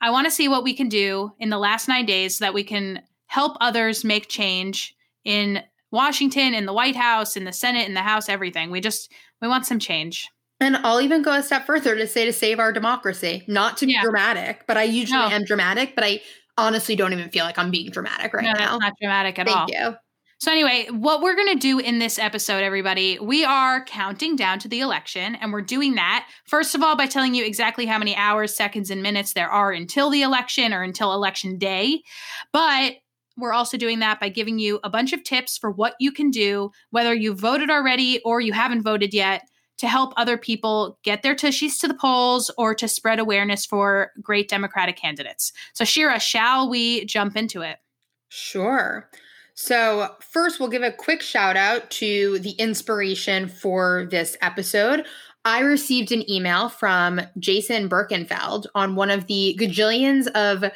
I 0.00 0.10
want 0.10 0.24
to 0.26 0.30
see 0.30 0.48
what 0.48 0.64
we 0.64 0.72
can 0.74 0.88
do 0.88 1.32
in 1.38 1.50
the 1.50 1.58
last 1.58 1.88
nine 1.88 2.06
days 2.06 2.36
so 2.38 2.44
that 2.46 2.54
we 2.54 2.64
can 2.64 3.02
help 3.26 3.56
others 3.60 4.02
make 4.02 4.28
change 4.28 4.94
in 5.24 5.62
Washington, 5.90 6.54
in 6.54 6.64
the 6.64 6.72
White 6.72 6.96
House, 6.96 7.36
in 7.36 7.44
the 7.44 7.52
Senate, 7.52 7.86
in 7.86 7.92
the 7.94 8.00
House, 8.00 8.30
everything. 8.30 8.70
We 8.70 8.80
just 8.80 9.12
we 9.42 9.48
want 9.48 9.66
some 9.66 9.78
change. 9.78 10.26
And 10.58 10.76
I'll 10.78 11.00
even 11.02 11.22
go 11.22 11.32
a 11.32 11.42
step 11.42 11.66
further 11.66 11.94
to 11.96 12.06
say 12.06 12.24
to 12.24 12.32
save 12.32 12.58
our 12.58 12.72
democracy. 12.72 13.44
Not 13.46 13.76
to 13.78 13.86
be 13.86 13.92
Yeah. 13.92 14.02
dramatic, 14.02 14.64
but 14.66 14.76
I 14.78 14.84
usually 14.84 15.18
No. 15.20 15.28
am 15.28 15.44
dramatic, 15.44 15.94
but 15.94 16.04
I 16.04 16.20
honestly 16.56 16.96
don't 16.96 17.12
even 17.12 17.30
feel 17.30 17.44
like 17.44 17.58
I'm 17.58 17.70
being 17.70 17.90
dramatic 17.90 18.32
right 18.34 18.44
no, 18.44 18.52
now. 18.52 18.78
not 18.78 18.94
dramatic 19.00 19.38
at 19.38 19.48
all. 19.48 19.66
Thank 19.66 19.70
you. 19.72 19.96
So, 20.40 20.50
anyway, 20.50 20.86
what 20.90 21.20
we're 21.20 21.36
going 21.36 21.52
to 21.52 21.58
do 21.58 21.80
in 21.80 21.98
this 21.98 22.18
episode, 22.18 22.62
everybody, 22.62 23.18
we 23.18 23.44
are 23.44 23.84
counting 23.84 24.36
down 24.36 24.58
to 24.60 24.68
the 24.68 24.80
election. 24.80 25.34
And 25.34 25.52
we're 25.52 25.60
doing 25.60 25.96
that, 25.96 26.26
first 26.46 26.74
of 26.74 26.82
all, 26.82 26.96
by 26.96 27.06
telling 27.06 27.34
you 27.34 27.44
exactly 27.44 27.84
how 27.84 27.98
many 27.98 28.16
hours, 28.16 28.54
seconds, 28.54 28.90
and 28.90 29.02
minutes 29.02 29.34
there 29.34 29.50
are 29.50 29.70
until 29.70 30.08
the 30.08 30.22
election 30.22 30.72
or 30.72 30.82
until 30.82 31.12
election 31.12 31.58
day. 31.58 32.02
But 32.54 32.94
we're 33.36 33.52
also 33.52 33.76
doing 33.76 33.98
that 33.98 34.18
by 34.18 34.30
giving 34.30 34.58
you 34.58 34.80
a 34.82 34.88
bunch 34.88 35.12
of 35.12 35.24
tips 35.24 35.58
for 35.58 35.70
what 35.70 35.94
you 36.00 36.10
can 36.10 36.30
do, 36.30 36.70
whether 36.88 37.12
you've 37.12 37.38
voted 37.38 37.68
already 37.68 38.22
or 38.24 38.40
you 38.40 38.54
haven't 38.54 38.82
voted 38.82 39.12
yet, 39.12 39.42
to 39.80 39.88
help 39.88 40.12
other 40.16 40.36
people 40.36 40.98
get 41.02 41.22
their 41.22 41.34
tushies 41.34 41.80
to 41.80 41.88
the 41.88 41.94
polls 41.94 42.50
or 42.58 42.74
to 42.74 42.86
spread 42.86 43.18
awareness 43.18 43.64
for 43.64 44.12
great 44.22 44.48
Democratic 44.48 44.96
candidates. 44.96 45.52
So, 45.72 45.86
Shira, 45.86 46.20
shall 46.20 46.68
we 46.68 47.06
jump 47.06 47.34
into 47.34 47.62
it? 47.62 47.78
Sure. 48.28 49.08
So, 49.54 50.14
first, 50.20 50.60
we'll 50.60 50.68
give 50.68 50.82
a 50.82 50.92
quick 50.92 51.22
shout 51.22 51.56
out 51.56 51.90
to 51.92 52.38
the 52.40 52.52
inspiration 52.52 53.48
for 53.48 54.06
this 54.10 54.36
episode. 54.42 55.06
I 55.46 55.60
received 55.60 56.12
an 56.12 56.30
email 56.30 56.68
from 56.68 57.22
Jason 57.38 57.88
Birkenfeld 57.88 58.66
on 58.74 58.94
one 58.94 59.10
of 59.10 59.26
the 59.26 59.56
gajillions 59.58 60.28
of 60.28 60.70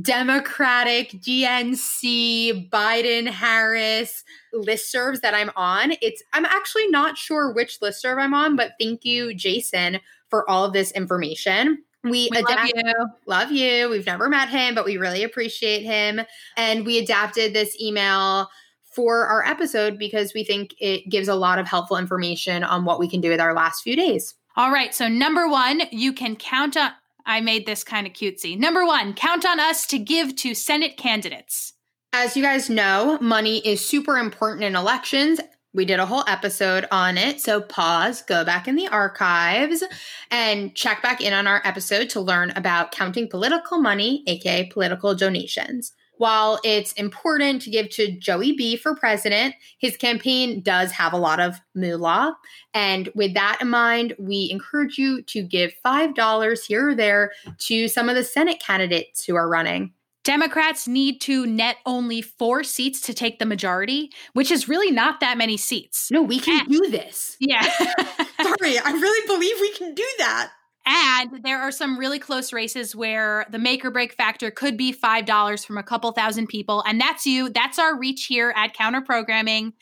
Democratic, 0.00 1.10
DNC, 1.12 2.70
Biden, 2.70 3.26
Harris 3.28 4.22
listservs 4.54 5.20
that 5.20 5.34
I'm 5.34 5.50
on. 5.56 5.92
It's 6.02 6.22
I'm 6.32 6.44
actually 6.44 6.88
not 6.88 7.16
sure 7.18 7.52
which 7.52 7.80
listserv 7.80 8.20
I'm 8.22 8.34
on, 8.34 8.56
but 8.56 8.72
thank 8.80 9.04
you, 9.04 9.34
Jason, 9.34 9.98
for 10.28 10.48
all 10.48 10.64
of 10.64 10.72
this 10.72 10.92
information. 10.92 11.82
We, 12.04 12.28
We 12.32 12.42
love 12.42 12.68
you. 12.74 13.06
love 13.26 13.50
you. 13.52 13.88
We've 13.88 14.06
never 14.06 14.28
met 14.28 14.48
him, 14.48 14.74
but 14.74 14.84
we 14.84 14.98
really 14.98 15.24
appreciate 15.24 15.82
him. 15.82 16.20
And 16.56 16.86
we 16.86 16.98
adapted 16.98 17.54
this 17.54 17.80
email 17.80 18.48
for 18.84 19.26
our 19.26 19.44
episode 19.44 19.98
because 19.98 20.32
we 20.32 20.44
think 20.44 20.74
it 20.78 21.08
gives 21.08 21.28
a 21.28 21.34
lot 21.34 21.58
of 21.58 21.66
helpful 21.66 21.96
information 21.96 22.62
on 22.62 22.84
what 22.84 23.00
we 23.00 23.08
can 23.08 23.20
do 23.20 23.30
with 23.30 23.40
our 23.40 23.54
last 23.54 23.82
few 23.82 23.96
days. 23.96 24.34
All 24.56 24.72
right. 24.72 24.94
So, 24.94 25.08
number 25.08 25.48
one, 25.48 25.82
you 25.90 26.12
can 26.12 26.36
count 26.36 26.76
on. 26.76 26.92
I 27.28 27.42
made 27.42 27.66
this 27.66 27.84
kind 27.84 28.06
of 28.06 28.14
cutesy. 28.14 28.58
Number 28.58 28.86
one, 28.86 29.12
count 29.12 29.44
on 29.44 29.60
us 29.60 29.86
to 29.88 29.98
give 29.98 30.34
to 30.36 30.54
Senate 30.54 30.96
candidates. 30.96 31.74
As 32.14 32.36
you 32.36 32.42
guys 32.42 32.70
know, 32.70 33.18
money 33.20 33.58
is 33.58 33.84
super 33.84 34.16
important 34.16 34.64
in 34.64 34.74
elections. 34.74 35.38
We 35.74 35.84
did 35.84 36.00
a 36.00 36.06
whole 36.06 36.24
episode 36.26 36.86
on 36.90 37.18
it. 37.18 37.42
So 37.42 37.60
pause, 37.60 38.22
go 38.22 38.46
back 38.46 38.66
in 38.66 38.76
the 38.76 38.88
archives, 38.88 39.84
and 40.30 40.74
check 40.74 41.02
back 41.02 41.20
in 41.20 41.34
on 41.34 41.46
our 41.46 41.60
episode 41.64 42.08
to 42.10 42.20
learn 42.20 42.50
about 42.56 42.92
counting 42.92 43.28
political 43.28 43.78
money, 43.78 44.24
aka 44.26 44.64
political 44.72 45.14
donations. 45.14 45.92
While 46.18 46.60
it's 46.64 46.92
important 46.92 47.62
to 47.62 47.70
give 47.70 47.88
to 47.90 48.10
Joey 48.12 48.52
B 48.52 48.76
for 48.76 48.94
president, 48.94 49.54
his 49.78 49.96
campaign 49.96 50.60
does 50.60 50.90
have 50.92 51.12
a 51.12 51.16
lot 51.18 51.40
of 51.40 51.56
moolah. 51.74 52.36
And 52.74 53.08
with 53.14 53.34
that 53.34 53.58
in 53.60 53.68
mind, 53.68 54.14
we 54.18 54.48
encourage 54.50 54.98
you 54.98 55.22
to 55.22 55.42
give 55.42 55.72
$5 55.84 56.66
here 56.66 56.88
or 56.90 56.94
there 56.94 57.32
to 57.60 57.88
some 57.88 58.08
of 58.08 58.14
the 58.16 58.24
Senate 58.24 58.60
candidates 58.60 59.24
who 59.24 59.34
are 59.36 59.48
running. 59.48 59.92
Democrats 60.24 60.86
need 60.86 61.20
to 61.22 61.46
net 61.46 61.76
only 61.86 62.20
four 62.20 62.62
seats 62.62 63.00
to 63.00 63.14
take 63.14 63.38
the 63.38 63.46
majority, 63.46 64.10
which 64.34 64.50
is 64.50 64.68
really 64.68 64.90
not 64.90 65.20
that 65.20 65.38
many 65.38 65.56
seats. 65.56 66.10
No, 66.10 66.20
we 66.20 66.38
can 66.38 66.60
And- 66.60 66.68
do 66.70 66.90
this. 66.90 67.36
Yeah. 67.40 67.62
Sorry, 68.42 68.78
I 68.78 68.90
really 68.92 69.26
believe 69.26 69.56
we 69.60 69.72
can 69.72 69.94
do 69.94 70.06
that. 70.18 70.50
And 70.88 71.44
there 71.44 71.60
are 71.60 71.70
some 71.70 71.98
really 71.98 72.18
close 72.18 72.50
races 72.50 72.96
where 72.96 73.44
the 73.50 73.58
make 73.58 73.84
or 73.84 73.90
break 73.90 74.14
factor 74.14 74.50
could 74.50 74.78
be 74.78 74.90
$5 74.92 75.66
from 75.66 75.76
a 75.76 75.82
couple 75.82 76.10
thousand 76.12 76.46
people. 76.46 76.82
And 76.86 76.98
that's 76.98 77.26
you. 77.26 77.50
That's 77.50 77.78
our 77.78 77.96
reach 77.96 78.24
here 78.24 78.54
at 78.56 78.72
Counter 78.72 79.02
Programming. 79.02 79.74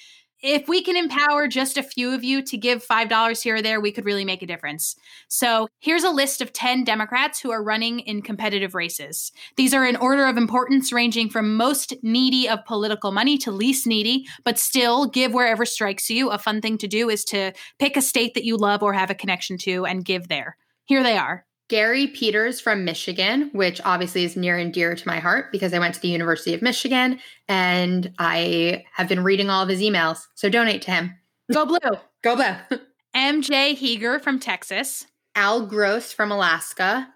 If 0.42 0.68
we 0.68 0.82
can 0.82 0.96
empower 0.96 1.46
just 1.46 1.78
a 1.78 1.82
few 1.82 2.12
of 2.12 2.24
you 2.24 2.42
to 2.42 2.56
give 2.56 2.84
$5 2.84 3.42
here 3.42 3.54
or 3.56 3.62
there, 3.62 3.80
we 3.80 3.92
could 3.92 4.04
really 4.04 4.24
make 4.24 4.42
a 4.42 4.46
difference. 4.46 4.96
So 5.28 5.68
here's 5.78 6.04
a 6.04 6.10
list 6.10 6.40
of 6.40 6.52
10 6.52 6.82
Democrats 6.84 7.40
who 7.40 7.52
are 7.52 7.62
running 7.62 8.00
in 8.00 8.20
competitive 8.20 8.74
races. 8.74 9.32
These 9.56 9.72
are 9.72 9.86
in 9.86 9.96
order 9.96 10.26
of 10.26 10.36
importance, 10.36 10.92
ranging 10.92 11.30
from 11.30 11.56
most 11.56 11.94
needy 12.02 12.48
of 12.48 12.64
political 12.66 13.12
money 13.12 13.38
to 13.38 13.52
least 13.52 13.86
needy, 13.86 14.26
but 14.44 14.58
still 14.58 15.06
give 15.06 15.32
wherever 15.32 15.64
strikes 15.64 16.10
you. 16.10 16.30
A 16.30 16.38
fun 16.38 16.60
thing 16.60 16.78
to 16.78 16.88
do 16.88 17.08
is 17.08 17.24
to 17.26 17.52
pick 17.78 17.96
a 17.96 18.02
state 18.02 18.34
that 18.34 18.44
you 18.44 18.56
love 18.56 18.82
or 18.82 18.92
have 18.92 19.10
a 19.10 19.14
connection 19.14 19.56
to 19.58 19.86
and 19.86 20.04
give 20.04 20.28
there. 20.28 20.56
Here 20.86 21.02
they 21.02 21.16
are. 21.16 21.44
Gary 21.68 22.06
Peters 22.06 22.60
from 22.60 22.84
Michigan, 22.84 23.50
which 23.52 23.80
obviously 23.84 24.24
is 24.24 24.36
near 24.36 24.56
and 24.56 24.72
dear 24.72 24.94
to 24.94 25.08
my 25.08 25.18
heart 25.18 25.50
because 25.50 25.74
I 25.74 25.80
went 25.80 25.94
to 25.94 26.00
the 26.00 26.08
University 26.08 26.54
of 26.54 26.62
Michigan 26.62 27.18
and 27.48 28.12
I 28.18 28.84
have 28.94 29.08
been 29.08 29.24
reading 29.24 29.50
all 29.50 29.64
of 29.64 29.68
his 29.68 29.80
emails. 29.80 30.26
So 30.34 30.48
donate 30.48 30.82
to 30.82 30.92
him. 30.92 31.16
Go 31.52 31.66
Blue. 31.66 31.78
Go 32.22 32.36
Blue. 32.36 32.78
MJ 33.16 33.76
Hegar 33.76 34.20
from 34.22 34.38
Texas. 34.38 35.06
Al 35.34 35.66
Gross 35.66 36.12
from 36.12 36.30
Alaska. 36.30 37.08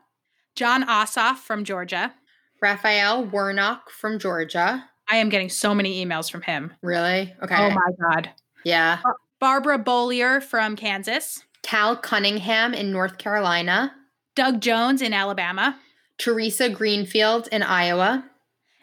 Jon 0.57 0.85
Ossoff 0.85 1.37
from 1.37 1.65
Georgia. 1.65 2.13
Raphael 2.61 3.25
Warnock 3.25 3.89
from 3.91 4.19
Georgia. 4.19 4.85
I 5.09 5.17
am 5.17 5.29
getting 5.29 5.49
so 5.49 5.75
many 5.75 6.05
emails 6.05 6.31
from 6.31 6.43
him. 6.43 6.73
Really? 6.83 7.35
Okay. 7.43 7.57
Oh 7.57 7.71
my 7.71 7.91
God. 8.01 8.31
Yeah. 8.65 9.01
Barbara 9.41 9.79
Bollier 9.79 10.43
from 10.43 10.77
Kansas. 10.77 11.43
Cal 11.63 11.97
Cunningham 11.97 12.75
in 12.75 12.93
North 12.93 13.19
Carolina. 13.19 13.95
Doug 14.35 14.61
Jones 14.61 15.03
in 15.03 15.13
Alabama. 15.13 15.79
Theresa 16.19 16.69
Greenfield 16.69 17.49
in 17.53 17.63
Iowa. 17.63 18.25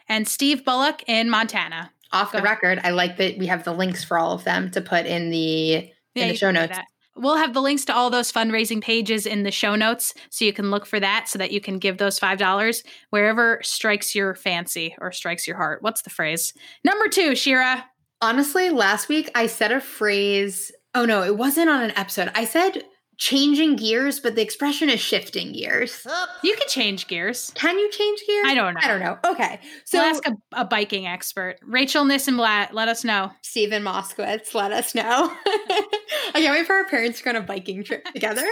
And 0.08 0.26
Steve 0.26 0.64
Bullock 0.64 1.02
in 1.06 1.30
Montana. 1.30 1.92
Off 2.12 2.32
the 2.32 2.38
ahead. 2.38 2.50
record, 2.50 2.80
I 2.84 2.90
like 2.90 3.18
that 3.18 3.36
we 3.38 3.46
have 3.46 3.64
the 3.64 3.72
links 3.72 4.02
for 4.02 4.18
all 4.18 4.32
of 4.32 4.44
them 4.44 4.70
to 4.70 4.80
put 4.80 5.04
in 5.04 5.30
the 5.30 5.90
in 6.14 6.28
the 6.28 6.34
show 6.34 6.50
notes. 6.50 6.78
We'll 7.14 7.36
have 7.36 7.52
the 7.52 7.60
links 7.60 7.84
to 7.86 7.94
all 7.94 8.10
those 8.10 8.30
fundraising 8.30 8.80
pages 8.80 9.26
in 9.26 9.42
the 9.42 9.50
show 9.50 9.74
notes 9.74 10.14
so 10.30 10.44
you 10.44 10.52
can 10.52 10.70
look 10.70 10.86
for 10.86 11.00
that 11.00 11.28
so 11.28 11.38
that 11.38 11.50
you 11.50 11.60
can 11.60 11.78
give 11.78 11.98
those 11.98 12.18
$5 12.18 12.84
wherever 13.10 13.58
strikes 13.64 14.14
your 14.14 14.36
fancy 14.36 14.94
or 15.00 15.10
strikes 15.10 15.46
your 15.46 15.56
heart. 15.56 15.82
What's 15.82 16.02
the 16.02 16.10
phrase? 16.10 16.54
Number 16.84 17.08
two, 17.08 17.34
Shira. 17.34 17.84
Honestly, 18.20 18.70
last 18.70 19.08
week 19.08 19.30
I 19.34 19.48
said 19.48 19.72
a 19.72 19.80
phrase. 19.80 20.70
Oh 20.94 21.04
no, 21.04 21.22
it 21.22 21.36
wasn't 21.36 21.68
on 21.68 21.82
an 21.82 21.92
episode. 21.96 22.30
I 22.34 22.44
said 22.44 22.82
changing 23.18 23.76
gears, 23.76 24.20
but 24.20 24.36
the 24.36 24.42
expression 24.42 24.88
is 24.88 25.00
shifting 25.00 25.52
gears. 25.52 26.06
You 26.42 26.56
can 26.56 26.68
change 26.68 27.08
gears. 27.08 27.50
Can 27.54 27.78
you 27.78 27.90
change 27.90 28.20
gears? 28.26 28.46
I 28.46 28.54
don't 28.54 28.74
know. 28.74 28.80
I 28.82 28.88
don't 28.88 29.00
know. 29.00 29.18
Okay. 29.32 29.60
So 29.84 29.98
So 29.98 30.04
ask 30.04 30.26
a, 30.26 30.32
a 30.52 30.64
biking 30.64 31.06
expert. 31.06 31.56
Rachel 31.62 32.04
Nissenblatt, 32.04 32.72
let 32.72 32.88
us 32.88 33.04
know. 33.04 33.32
Stephen 33.42 33.82
Moskowitz, 33.82 34.54
let 34.54 34.72
us 34.72 34.94
know. 34.94 35.02
I 35.46 36.32
can't 36.34 36.56
wait 36.56 36.66
for 36.66 36.74
our 36.74 36.84
parents 36.86 37.18
to 37.18 37.24
go 37.24 37.30
on 37.30 37.36
a 37.36 37.40
biking 37.42 37.82
trip 37.82 38.04
together. 38.14 38.46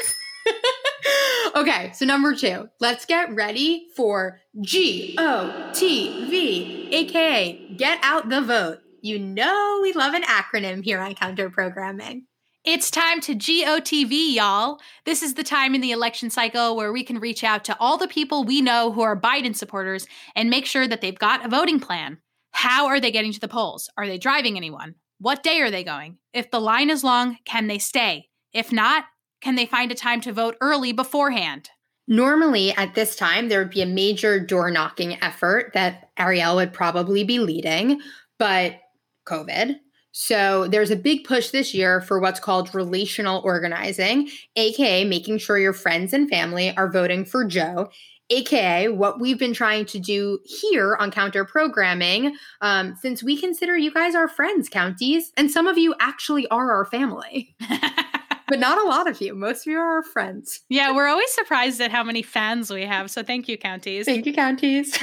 okay, 1.57 1.93
so 1.95 2.05
number 2.05 2.35
two, 2.35 2.69
let's 2.81 3.05
get 3.07 3.35
ready 3.35 3.87
for 3.97 4.41
G 4.61 5.15
O 5.19 5.71
T 5.75 6.29
V, 6.29 6.89
aka 6.93 7.75
Get 7.77 7.99
Out 8.03 8.29
the 8.29 8.41
Vote. 8.41 8.79
You 9.07 9.21
know 9.21 9.79
we 9.83 9.93
love 9.93 10.15
an 10.15 10.25
acronym 10.25 10.83
here 10.83 10.99
on 10.99 11.15
Counter 11.15 11.49
Programming. 11.49 12.25
It's 12.65 12.91
time 12.91 13.21
to 13.21 13.37
GOTV, 13.37 14.35
y'all. 14.35 14.81
This 15.05 15.23
is 15.23 15.35
the 15.35 15.45
time 15.45 15.77
in 15.77 15.81
the 15.81 15.93
election 15.93 16.29
cycle 16.29 16.75
where 16.75 16.93
we 16.93 17.05
can 17.05 17.21
reach 17.21 17.45
out 17.45 17.65
to 17.67 17.77
all 17.79 17.99
the 17.99 18.09
people 18.09 18.43
we 18.43 18.61
know 18.61 18.91
who 18.91 19.03
are 19.03 19.17
Biden 19.17 19.55
supporters 19.55 20.09
and 20.35 20.51
make 20.51 20.67
sure 20.67 20.89
that 20.89 21.03
they've 21.03 21.21
got 21.21 21.47
a 21.47 21.49
voting 21.49 21.79
plan. 21.79 22.19
How 22.51 22.89
are 22.89 22.99
they 22.99 23.13
getting 23.13 23.31
to 23.31 23.39
the 23.39 23.47
polls? 23.47 23.89
Are 23.97 24.09
they 24.09 24.19
driving 24.19 24.57
anyone? 24.57 24.97
What 25.21 25.45
day 25.45 25.61
are 25.61 25.71
they 25.71 25.85
going? 25.85 26.19
If 26.33 26.51
the 26.51 26.61
line 26.61 26.91
is 26.91 27.05
long, 27.05 27.39
can 27.45 27.69
they 27.69 27.79
stay? 27.79 28.27
If 28.53 28.73
not, 28.73 29.05
can 29.41 29.55
they 29.55 29.67
find 29.67 29.93
a 29.93 29.95
time 29.95 30.21
to 30.23 30.33
vote 30.33 30.57
early 30.61 30.91
beforehand? 30.91 31.71
Normally, 32.09 32.73
at 32.73 32.97
this 32.97 33.15
time, 33.15 33.51
there 33.51 33.61
would 33.61 33.71
be 33.71 33.83
a 33.83 33.87
major 33.87 34.41
door 34.41 34.69
knocking 34.73 35.23
effort 35.23 35.71
that 35.75 36.11
Ariel 36.19 36.57
would 36.57 36.73
probably 36.73 37.23
be 37.23 37.39
leading, 37.39 38.01
but 38.41 38.81
COVID. 39.27 39.77
So 40.19 40.67
there's 40.67 40.91
a 40.91 40.97
big 40.97 41.25
push 41.25 41.51
this 41.51 41.75
year 41.75 42.01
for 42.01 42.19
what's 42.19 42.41
called 42.41 42.75
relational 42.75 43.43
organizing, 43.45 44.31
aka 44.57 45.05
making 45.05 45.37
sure 45.39 45.59
your 45.59 45.75
friends 45.75 46.15
and 46.15 46.27
family 46.27 46.75
are 46.75 46.91
voting 46.91 47.27
for 47.27 47.45
Joe, 47.45 47.91
aka 48.31 48.89
what 48.89 49.21
we've 49.21 49.39
been 49.39 49.53
trying 49.53 49.85
to 49.87 49.99
do 49.99 50.39
here 50.45 50.97
on 50.97 51.11
Counter 51.11 51.45
Programming, 51.45 52.35
um, 52.63 52.97
since 53.01 53.23
we 53.23 53.39
consider 53.39 53.77
you 53.77 53.93
guys 53.93 54.15
our 54.15 54.27
friends, 54.27 54.71
counties, 54.71 55.33
and 55.37 55.51
some 55.51 55.67
of 55.67 55.77
you 55.77 55.95
actually 56.01 56.49
are 56.49 56.73
our 56.73 56.87
family, 56.87 57.55
but 58.49 58.59
not 58.59 58.79
a 58.79 58.89
lot 58.89 59.09
of 59.09 59.21
you. 59.21 59.35
Most 59.35 59.67
of 59.67 59.73
you 59.73 59.79
are 59.79 59.97
our 59.97 60.03
friends. 60.03 60.61
yeah, 60.69 60.95
we're 60.95 61.07
always 61.07 61.31
surprised 61.33 61.81
at 61.81 61.91
how 61.91 62.05
many 62.05 62.23
fans 62.23 62.71
we 62.71 62.85
have. 62.85 63.11
So 63.11 63.23
thank 63.23 63.49
you, 63.49 63.59
counties. 63.59 64.07
Thank 64.07 64.27
you, 64.27 64.33
counties. 64.33 64.97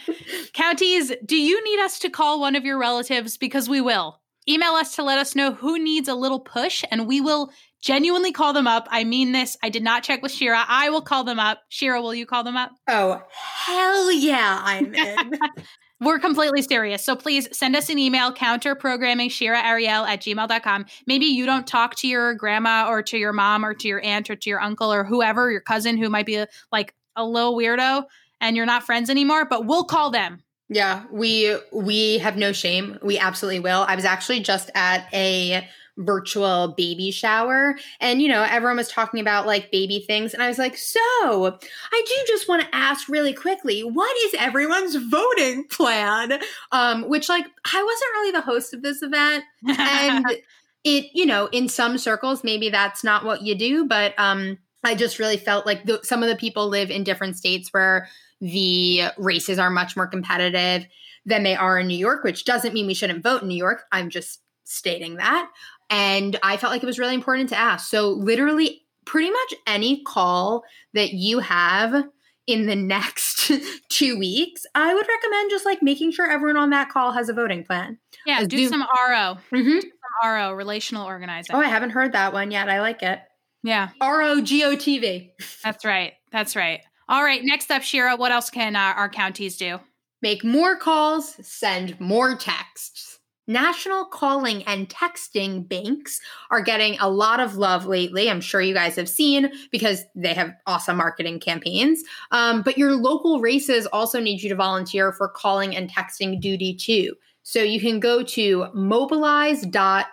Counties, 0.52 1.12
do 1.24 1.36
you 1.36 1.62
need 1.64 1.80
us 1.80 1.98
to 2.00 2.10
call 2.10 2.40
one 2.40 2.56
of 2.56 2.64
your 2.64 2.78
relatives? 2.78 3.36
Because 3.36 3.68
we 3.68 3.80
will. 3.80 4.20
Email 4.48 4.72
us 4.72 4.96
to 4.96 5.02
let 5.02 5.18
us 5.18 5.36
know 5.36 5.52
who 5.52 5.78
needs 5.78 6.08
a 6.08 6.14
little 6.14 6.40
push, 6.40 6.82
and 6.90 7.06
we 7.06 7.20
will 7.20 7.52
genuinely 7.82 8.32
call 8.32 8.52
them 8.52 8.66
up. 8.66 8.88
I 8.90 9.04
mean 9.04 9.32
this. 9.32 9.56
I 9.62 9.68
did 9.68 9.82
not 9.82 10.02
check 10.02 10.22
with 10.22 10.32
Shira. 10.32 10.64
I 10.66 10.90
will 10.90 11.02
call 11.02 11.24
them 11.24 11.38
up. 11.38 11.62
Shira, 11.68 12.00
will 12.02 12.14
you 12.14 12.26
call 12.26 12.44
them 12.44 12.56
up? 12.56 12.72
Oh, 12.88 13.22
hell 13.32 14.10
yeah, 14.12 14.60
I'm 14.62 14.94
in. 14.94 15.38
We're 16.00 16.18
completely 16.18 16.62
serious. 16.62 17.04
So 17.04 17.14
please 17.14 17.46
send 17.56 17.76
us 17.76 17.90
an 17.90 17.98
email, 17.98 18.32
counterprogramming 18.32 19.30
Ariel 19.42 20.04
at 20.04 20.22
gmail.com. 20.22 20.86
Maybe 21.06 21.26
you 21.26 21.44
don't 21.44 21.66
talk 21.66 21.94
to 21.96 22.08
your 22.08 22.34
grandma 22.34 22.88
or 22.88 23.02
to 23.02 23.18
your 23.18 23.34
mom 23.34 23.64
or 23.64 23.74
to 23.74 23.86
your 23.86 24.02
aunt 24.02 24.30
or 24.30 24.36
to 24.36 24.50
your 24.50 24.60
uncle 24.60 24.90
or 24.90 25.04
whoever, 25.04 25.50
your 25.50 25.60
cousin 25.60 25.98
who 25.98 26.08
might 26.08 26.24
be 26.24 26.44
like 26.72 26.94
a 27.16 27.24
little 27.24 27.54
weirdo 27.54 28.04
and 28.40 28.56
you're 28.56 28.64
not 28.64 28.84
friends 28.84 29.10
anymore, 29.10 29.44
but 29.44 29.66
we'll 29.66 29.84
call 29.84 30.10
them. 30.10 30.42
yeah, 30.70 31.04
we 31.10 31.56
we 31.72 32.18
have 32.18 32.36
no 32.36 32.52
shame. 32.52 32.98
We 33.02 33.18
absolutely 33.18 33.60
will. 33.60 33.84
I 33.86 33.96
was 33.96 34.04
actually 34.04 34.40
just 34.40 34.70
at 34.74 35.06
a 35.12 35.68
virtual 35.98 36.74
baby 36.76 37.10
shower. 37.10 37.76
And, 38.00 38.22
you 38.22 38.28
know, 38.28 38.42
everyone 38.48 38.76
was 38.76 38.88
talking 38.88 39.20
about 39.20 39.46
like 39.46 39.70
baby 39.70 40.04
things. 40.06 40.34
And 40.34 40.42
I 40.42 40.48
was 40.48 40.58
like, 40.58 40.76
so 40.76 41.00
I 41.00 42.02
do 42.06 42.14
just 42.26 42.48
want 42.48 42.62
to 42.62 42.74
ask 42.74 43.08
really 43.08 43.32
quickly, 43.32 43.82
what 43.82 44.16
is 44.24 44.34
everyone's 44.38 44.96
voting 44.96 45.64
plan? 45.70 46.40
Um, 46.72 47.08
which, 47.08 47.28
like, 47.28 47.44
I 47.44 47.82
wasn't 47.82 48.12
really 48.14 48.32
the 48.32 48.40
host 48.40 48.74
of 48.74 48.82
this 48.82 49.02
event. 49.02 49.44
And 49.68 50.26
it, 50.84 51.06
you 51.12 51.26
know, 51.26 51.46
in 51.52 51.68
some 51.68 51.98
circles, 51.98 52.44
maybe 52.44 52.70
that's 52.70 53.04
not 53.04 53.24
what 53.24 53.42
you 53.42 53.54
do. 53.54 53.86
But 53.86 54.14
um, 54.18 54.58
I 54.84 54.94
just 54.94 55.18
really 55.18 55.36
felt 55.36 55.66
like 55.66 55.84
the, 55.84 56.00
some 56.02 56.22
of 56.22 56.28
the 56.28 56.36
people 56.36 56.68
live 56.68 56.90
in 56.90 57.04
different 57.04 57.36
states 57.36 57.68
where 57.72 58.08
the 58.40 59.02
races 59.18 59.58
are 59.58 59.70
much 59.70 59.96
more 59.96 60.06
competitive 60.06 60.86
than 61.26 61.42
they 61.42 61.54
are 61.54 61.78
in 61.78 61.86
New 61.86 61.96
York, 61.96 62.24
which 62.24 62.44
doesn't 62.44 62.72
mean 62.72 62.86
we 62.86 62.94
shouldn't 62.94 63.22
vote 63.22 63.42
in 63.42 63.48
New 63.48 63.56
York. 63.56 63.84
I'm 63.92 64.08
just 64.08 64.40
stating 64.64 65.16
that. 65.16 65.50
And 65.90 66.38
I 66.42 66.56
felt 66.56 66.72
like 66.72 66.82
it 66.82 66.86
was 66.86 66.98
really 66.98 67.14
important 67.14 67.48
to 67.50 67.58
ask. 67.58 67.90
So, 67.90 68.10
literally, 68.10 68.82
pretty 69.04 69.30
much 69.30 69.54
any 69.66 70.02
call 70.04 70.62
that 70.94 71.12
you 71.12 71.40
have 71.40 72.04
in 72.46 72.66
the 72.66 72.76
next 72.76 73.50
two 73.88 74.18
weeks, 74.18 74.64
I 74.74 74.94
would 74.94 75.06
recommend 75.06 75.50
just 75.50 75.64
like 75.64 75.82
making 75.82 76.12
sure 76.12 76.30
everyone 76.30 76.56
on 76.56 76.70
that 76.70 76.90
call 76.90 77.12
has 77.12 77.28
a 77.28 77.32
voting 77.32 77.64
plan. 77.64 77.98
Yeah, 78.26 78.40
do, 78.40 78.46
do, 78.46 78.68
some 78.68 78.82
RO. 78.82 79.36
Mm-hmm. 79.52 79.64
Do 79.64 79.80
some 79.80 79.90
RO, 80.30 80.52
relational 80.52 81.06
organizing. 81.06 81.56
Oh, 81.56 81.60
I 81.60 81.66
haven't 81.66 81.90
heard 81.90 82.12
that 82.12 82.32
one 82.32 82.50
yet. 82.50 82.68
I 82.68 82.80
like 82.80 83.02
it. 83.02 83.20
Yeah. 83.62 83.90
R 84.00 84.22
O 84.22 84.40
G 84.40 84.64
O 84.64 84.76
T 84.76 84.98
V. 84.98 85.32
That's 85.64 85.84
right. 85.84 86.14
That's 86.32 86.56
right. 86.56 86.80
All 87.08 87.22
right. 87.22 87.40
Next 87.42 87.70
up, 87.70 87.82
Shira, 87.82 88.16
what 88.16 88.32
else 88.32 88.50
can 88.50 88.76
uh, 88.76 88.94
our 88.96 89.08
counties 89.08 89.56
do? 89.56 89.80
Make 90.22 90.44
more 90.44 90.76
calls, 90.76 91.34
send 91.46 91.98
more 91.98 92.36
texts. 92.36 93.19
National 93.50 94.04
calling 94.04 94.62
and 94.62 94.88
texting 94.88 95.68
banks 95.68 96.20
are 96.52 96.60
getting 96.60 96.96
a 97.00 97.10
lot 97.10 97.40
of 97.40 97.56
love 97.56 97.84
lately. 97.84 98.30
I'm 98.30 98.40
sure 98.40 98.60
you 98.60 98.72
guys 98.72 98.94
have 98.94 99.08
seen 99.08 99.50
because 99.72 100.04
they 100.14 100.34
have 100.34 100.52
awesome 100.68 100.98
marketing 100.98 101.40
campaigns. 101.40 102.00
Um, 102.30 102.62
but 102.62 102.78
your 102.78 102.94
local 102.94 103.40
races 103.40 103.86
also 103.86 104.20
need 104.20 104.40
you 104.40 104.50
to 104.50 104.54
volunteer 104.54 105.12
for 105.12 105.28
calling 105.28 105.74
and 105.74 105.90
texting 105.90 106.40
duty 106.40 106.76
too. 106.76 107.16
So 107.42 107.60
you 107.60 107.80
can 107.80 107.98
go 107.98 108.22
to 108.22 108.68
mobilize.us 108.72 110.06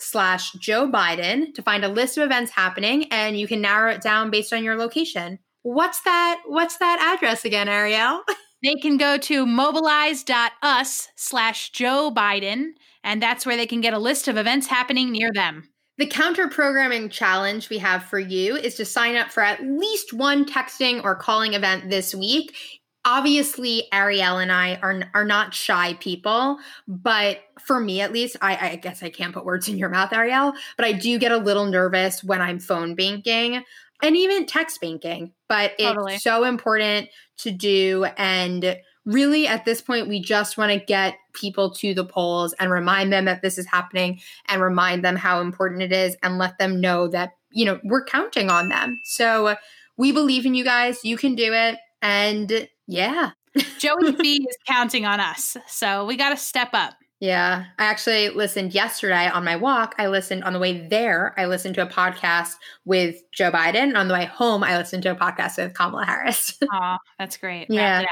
slash 0.00 0.52
Joe 0.52 0.90
Biden 0.92 1.54
to 1.54 1.62
find 1.62 1.86
a 1.86 1.88
list 1.88 2.18
of 2.18 2.24
events 2.24 2.52
happening 2.52 3.10
and 3.10 3.40
you 3.40 3.48
can 3.48 3.62
narrow 3.62 3.92
it 3.92 4.02
down 4.02 4.30
based 4.30 4.52
on 4.52 4.62
your 4.62 4.76
location. 4.76 5.38
What's 5.62 6.02
that? 6.02 6.42
What's 6.44 6.76
that 6.76 7.14
address 7.16 7.46
again, 7.46 7.70
Ariel? 7.70 8.20
They 8.66 8.74
can 8.74 8.96
go 8.96 9.16
to 9.16 9.46
mobilize.us 9.46 11.08
slash 11.14 11.70
Joe 11.70 12.10
Biden, 12.12 12.70
and 13.04 13.22
that's 13.22 13.46
where 13.46 13.56
they 13.56 13.64
can 13.64 13.80
get 13.80 13.94
a 13.94 13.98
list 14.00 14.26
of 14.26 14.36
events 14.36 14.66
happening 14.66 15.12
near 15.12 15.30
them. 15.32 15.68
The 15.98 16.06
counter 16.08 16.48
programming 16.48 17.08
challenge 17.08 17.70
we 17.70 17.78
have 17.78 18.02
for 18.02 18.18
you 18.18 18.56
is 18.56 18.74
to 18.74 18.84
sign 18.84 19.14
up 19.14 19.30
for 19.30 19.44
at 19.44 19.62
least 19.62 20.12
one 20.12 20.44
texting 20.44 21.00
or 21.04 21.14
calling 21.14 21.54
event 21.54 21.90
this 21.90 22.12
week. 22.12 22.56
Obviously, 23.04 23.84
Ariel 23.92 24.38
and 24.38 24.50
I 24.50 24.80
are, 24.82 25.00
are 25.14 25.24
not 25.24 25.54
shy 25.54 25.94
people, 26.00 26.58
but 26.88 27.38
for 27.60 27.78
me 27.78 28.00
at 28.00 28.12
least, 28.12 28.36
I, 28.42 28.70
I 28.70 28.76
guess 28.76 29.00
I 29.00 29.10
can't 29.10 29.32
put 29.32 29.44
words 29.44 29.68
in 29.68 29.78
your 29.78 29.90
mouth, 29.90 30.12
Ariel, 30.12 30.54
but 30.76 30.84
I 30.84 30.90
do 30.90 31.20
get 31.20 31.30
a 31.30 31.38
little 31.38 31.66
nervous 31.66 32.24
when 32.24 32.42
I'm 32.42 32.58
phone 32.58 32.96
banking 32.96 33.62
and 34.02 34.16
even 34.16 34.44
text 34.44 34.80
banking. 34.80 35.30
But 35.48 35.72
totally. 35.78 36.14
it's 36.14 36.24
so 36.24 36.44
important 36.44 37.08
to 37.38 37.50
do. 37.50 38.06
And 38.16 38.76
really, 39.04 39.46
at 39.46 39.64
this 39.64 39.80
point, 39.80 40.08
we 40.08 40.20
just 40.20 40.58
want 40.58 40.72
to 40.72 40.84
get 40.84 41.16
people 41.32 41.70
to 41.74 41.94
the 41.94 42.04
polls 42.04 42.54
and 42.54 42.70
remind 42.70 43.12
them 43.12 43.26
that 43.26 43.42
this 43.42 43.58
is 43.58 43.66
happening 43.66 44.20
and 44.48 44.60
remind 44.60 45.04
them 45.04 45.16
how 45.16 45.40
important 45.40 45.82
it 45.82 45.92
is 45.92 46.16
and 46.22 46.38
let 46.38 46.58
them 46.58 46.80
know 46.80 47.08
that, 47.08 47.30
you 47.50 47.64
know, 47.64 47.78
we're 47.84 48.04
counting 48.04 48.50
on 48.50 48.68
them. 48.68 48.98
So 49.04 49.56
we 49.96 50.12
believe 50.12 50.44
in 50.46 50.54
you 50.54 50.64
guys. 50.64 51.04
You 51.04 51.16
can 51.16 51.34
do 51.34 51.52
it. 51.52 51.78
And 52.02 52.68
yeah. 52.86 53.30
Joey 53.78 54.12
B 54.20 54.46
is 54.48 54.56
counting 54.66 55.06
on 55.06 55.20
us. 55.20 55.56
So 55.66 56.04
we 56.04 56.16
got 56.16 56.30
to 56.30 56.36
step 56.36 56.70
up. 56.72 56.94
Yeah. 57.20 57.64
I 57.78 57.84
actually 57.84 58.28
listened 58.28 58.74
yesterday 58.74 59.28
on 59.28 59.44
my 59.44 59.56
walk. 59.56 59.94
I 59.98 60.08
listened 60.08 60.44
on 60.44 60.52
the 60.52 60.58
way 60.58 60.86
there, 60.86 61.34
I 61.38 61.46
listened 61.46 61.74
to 61.76 61.82
a 61.82 61.86
podcast 61.86 62.54
with 62.84 63.22
Joe 63.32 63.50
Biden. 63.50 63.96
On 63.96 64.08
the 64.08 64.14
way 64.14 64.26
home, 64.26 64.62
I 64.62 64.76
listened 64.76 65.02
to 65.04 65.12
a 65.12 65.16
podcast 65.16 65.56
with 65.56 65.74
Kamala 65.74 66.04
Harris. 66.04 66.58
Oh, 66.72 66.96
that's 67.18 67.36
great. 67.36 67.68
Yeah. 67.70 68.04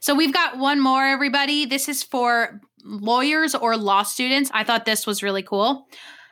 So 0.00 0.14
we've 0.14 0.32
got 0.32 0.58
one 0.58 0.80
more, 0.80 1.04
everybody. 1.04 1.64
This 1.64 1.88
is 1.88 2.02
for 2.02 2.60
lawyers 2.84 3.54
or 3.54 3.76
law 3.76 4.02
students. 4.02 4.50
I 4.54 4.62
thought 4.62 4.84
this 4.84 5.06
was 5.06 5.22
really 5.22 5.42
cool. 5.42 5.88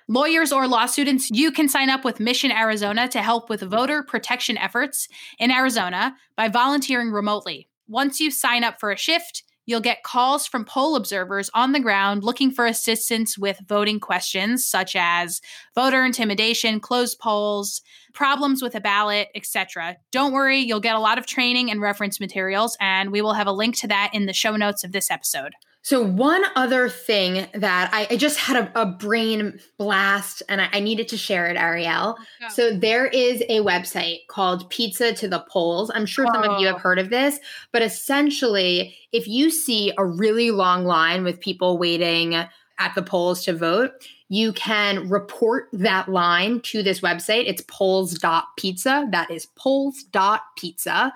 Lawyers 0.09 0.53
or 0.53 0.69
law 0.69 0.87
students, 0.87 1.31
you 1.31 1.51
can 1.51 1.69
sign 1.69 1.91
up 1.91 2.05
with 2.05 2.21
Mission 2.21 2.53
Arizona 2.53 3.09
to 3.09 3.21
help 3.21 3.51
with 3.51 3.63
voter 3.63 4.03
protection 4.05 4.57
efforts 4.57 5.09
in 5.39 5.51
Arizona 5.51 6.15
by 6.37 6.49
volunteering 6.49 7.11
remotely. 7.11 7.69
Once 7.89 8.21
you 8.21 8.31
sign 8.31 8.63
up 8.63 8.79
for 8.79 8.93
a 8.93 8.97
shift, 8.97 9.43
You'll 9.67 9.81
get 9.81 10.05
calls 10.05 10.47
from 10.47 10.65
poll 10.65 10.97
observers 10.97 11.51
on 11.53 11.73
the 11.73 11.81
ground 11.81 12.23
looking 12.23 12.53
for 12.53 12.67
assistance 12.67 13.37
with 13.37 13.61
voting 13.67 13.99
questions 13.99 14.67
such 14.67 14.95
as 14.97 15.41
voter 15.75 16.05
intimidation, 16.05 16.79
closed 16.79 17.19
polls, 17.19 17.83
problems 18.15 18.63
with 18.63 18.77
a 18.77 18.81
ballot, 18.81 19.29
etc. 19.35 19.97
Don't 20.13 20.33
worry, 20.33 20.61
you'll 20.61 20.81
get 20.81 20.95
a 20.95 21.01
lot 21.01 21.19
of 21.19 21.27
training 21.27 21.71
and 21.71 21.81
reference 21.81 22.21
materials, 22.21 22.77
and 22.81 23.11
we 23.11 23.21
will 23.21 23.35
have 23.35 23.49
a 23.49 23.53
link 23.53 23.77
to 23.79 23.89
that 23.89 24.11
in 24.15 24.27
the 24.27 24.33
show 24.33 24.57
notes 24.57 24.85
of 24.85 24.93
this 24.93 25.11
episode. 25.11 25.53
So, 25.87 26.03
one 26.03 26.43
other 26.57 26.89
thing 26.89 27.47
that 27.55 27.91
I, 27.93 28.09
I 28.11 28.17
just 28.17 28.39
had 28.39 28.57
a, 28.57 28.83
a, 28.83 28.87
brain 28.87 29.61
blast 29.79 30.43
and 30.49 30.61
I, 30.61 30.69
I, 30.73 30.81
needed 30.81 31.07
to 31.11 31.17
share 31.17 31.47
it, 31.47 31.57
Ariel. 31.57 32.17
Yeah. 32.41 32.49
So, 32.49 32.77
there 32.77 33.07
is 33.07 33.41
a 33.43 33.61
website 33.61 34.27
called 34.27 34.69
Pizza 34.69 35.13
to 35.13 35.29
the 35.29 35.47
Polls. 35.49 35.93
I'm 35.95 36.05
sure 36.05 36.27
some 36.27 36.43
of 36.43 36.61
you 36.61 36.67
have 36.67 36.75
oh. 36.75 36.81
heard 36.81 36.99
of 36.99 37.11
this, 37.11 37.39
but 37.71 37.83
essentially, 37.83 38.97
if 39.13 39.29
you 39.29 39.49
see 39.49 39.93
a 39.97 40.05
really 40.05 40.51
long 40.51 40.87
line 40.87 41.23
with 41.23 41.39
people 41.39 41.79
waiting 41.79 42.35
at 42.35 42.95
the 42.97 43.03
polls 43.03 43.45
to 43.45 43.53
vote, 43.53 43.93
you 44.29 44.53
can 44.55 45.09
report 45.09 45.69
that 45.73 46.09
line 46.09 46.63
to 46.63 46.83
this 46.83 46.99
website. 46.99 47.45
It's 47.47 47.63
polls.pizza. 47.69 49.07
That 49.13 49.31
is 49.31 49.47
polls.pizza. 49.55 51.13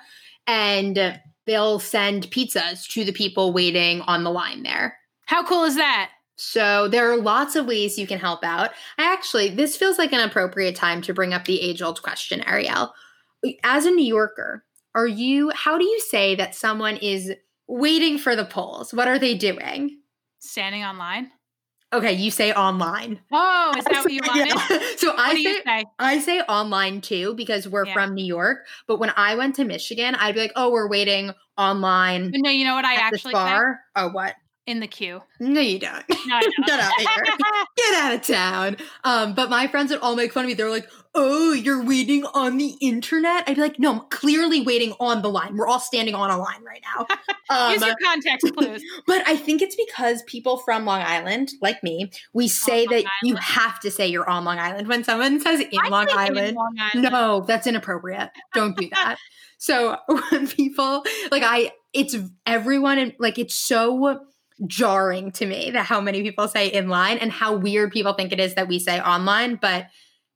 And 0.46 1.20
they'll 1.50 1.80
send 1.80 2.30
pizzas 2.30 2.86
to 2.86 3.04
the 3.04 3.12
people 3.12 3.52
waiting 3.52 4.02
on 4.02 4.22
the 4.22 4.30
line 4.30 4.62
there. 4.62 4.96
How 5.26 5.44
cool 5.44 5.64
is 5.64 5.74
that? 5.74 6.10
So 6.36 6.86
there 6.86 7.10
are 7.10 7.16
lots 7.16 7.56
of 7.56 7.66
ways 7.66 7.98
you 7.98 8.06
can 8.06 8.20
help 8.20 8.44
out. 8.44 8.70
I 8.98 9.12
actually, 9.12 9.50
this 9.50 9.76
feels 9.76 9.98
like 9.98 10.12
an 10.12 10.20
appropriate 10.20 10.76
time 10.76 11.02
to 11.02 11.12
bring 11.12 11.34
up 11.34 11.46
the 11.46 11.60
age 11.60 11.82
old 11.82 12.02
question, 12.02 12.40
Ariel. 12.46 12.94
As 13.64 13.84
a 13.84 13.90
New 13.90 14.04
Yorker, 14.04 14.64
are 14.94 15.08
you, 15.08 15.50
how 15.50 15.76
do 15.76 15.84
you 15.84 15.98
say 16.00 16.36
that 16.36 16.54
someone 16.54 16.96
is 16.98 17.32
waiting 17.66 18.16
for 18.16 18.36
the 18.36 18.44
polls? 18.44 18.94
What 18.94 19.08
are 19.08 19.18
they 19.18 19.34
doing? 19.34 19.98
Standing 20.38 20.84
online. 20.84 21.32
Okay, 21.92 22.12
you 22.12 22.30
say 22.30 22.52
online. 22.52 23.20
Oh, 23.32 23.74
is 23.76 23.84
that 23.90 24.04
what 24.04 24.12
you 24.12 24.20
wanted? 24.26 24.48
Yeah. 24.48 24.78
So 24.96 25.14
I 25.16 25.34
say, 25.34 25.62
say, 25.64 25.84
I 25.98 26.18
say 26.18 26.40
online 26.42 27.00
too 27.00 27.34
because 27.34 27.66
we're 27.66 27.86
yeah. 27.86 27.94
from 27.94 28.14
New 28.14 28.24
York. 28.24 28.66
But 28.86 28.98
when 28.98 29.12
I 29.16 29.34
went 29.34 29.56
to 29.56 29.64
Michigan, 29.64 30.14
I'd 30.14 30.34
be 30.34 30.42
like, 30.42 30.52
"Oh, 30.56 30.70
we're 30.70 30.88
waiting 30.88 31.32
online." 31.56 32.32
No, 32.34 32.50
you 32.50 32.64
know 32.64 32.74
what 32.74 32.84
I 32.84 32.94
actually 32.94 33.32
bar. 33.32 33.80
Oh, 33.96 34.08
what? 34.10 34.34
In 34.66 34.78
the 34.78 34.86
queue. 34.86 35.22
No, 35.40 35.60
you 35.60 35.78
don't. 35.78 36.04
No, 36.26 36.40
Get 36.66 36.80
out 36.80 36.92
of 36.92 37.00
here. 37.00 37.24
Out 38.00 38.14
of 38.14 38.22
town. 38.22 38.76
Um, 39.04 39.34
but 39.34 39.50
my 39.50 39.66
friends 39.66 39.90
would 39.90 40.00
all 40.00 40.16
make 40.16 40.32
fun 40.32 40.44
of 40.44 40.48
me. 40.48 40.54
They're 40.54 40.70
like, 40.70 40.88
oh, 41.14 41.52
you're 41.52 41.84
waiting 41.84 42.24
on 42.34 42.56
the 42.56 42.76
internet? 42.80 43.44
I'd 43.46 43.56
be 43.56 43.62
like, 43.62 43.78
no, 43.78 43.92
I'm 43.92 44.00
clearly 44.08 44.62
waiting 44.62 44.94
on 45.00 45.22
the 45.22 45.28
line. 45.28 45.56
We're 45.56 45.66
all 45.66 45.80
standing 45.80 46.14
on 46.14 46.30
a 46.30 46.38
line 46.38 46.64
right 46.64 46.82
now. 46.96 47.06
Um, 47.50 47.72
Use 47.72 47.84
your 47.84 47.96
context 48.00 48.46
clues. 48.56 48.80
but 49.08 49.26
I 49.26 49.36
think 49.36 49.60
it's 49.60 49.74
because 49.74 50.22
people 50.28 50.58
from 50.58 50.84
Long 50.84 51.00
Island, 51.00 51.50
like 51.60 51.82
me, 51.82 52.12
we 52.32 52.46
say 52.46 52.86
that 52.86 52.92
Island. 52.92 53.08
you 53.24 53.34
have 53.38 53.80
to 53.80 53.90
say 53.90 54.06
you're 54.06 54.30
on 54.30 54.44
Long 54.44 54.60
Island. 54.60 54.86
When 54.86 55.02
someone 55.02 55.40
says 55.40 55.58
in, 55.58 55.90
Long 55.90 56.06
Island, 56.12 56.46
in 56.46 56.54
Long 56.54 56.76
Island, 56.78 57.12
no, 57.12 57.40
that's 57.40 57.66
inappropriate. 57.66 58.30
Don't 58.54 58.76
do 58.76 58.88
that. 58.90 59.16
so 59.58 59.96
when 60.30 60.46
people, 60.46 61.02
like 61.32 61.42
I, 61.44 61.72
it's 61.92 62.14
everyone, 62.46 62.98
and 62.98 63.14
like 63.18 63.36
it's 63.36 63.56
so 63.56 64.20
jarring 64.66 65.32
to 65.32 65.46
me 65.46 65.70
that 65.70 65.86
how 65.86 66.00
many 66.00 66.22
people 66.22 66.48
say 66.48 66.68
in 66.68 66.88
line 66.88 67.18
and 67.18 67.32
how 67.32 67.54
weird 67.54 67.92
people 67.92 68.12
think 68.12 68.32
it 68.32 68.40
is 68.40 68.54
that 68.54 68.68
we 68.68 68.78
say 68.78 69.00
online. 69.00 69.56
But 69.56 69.86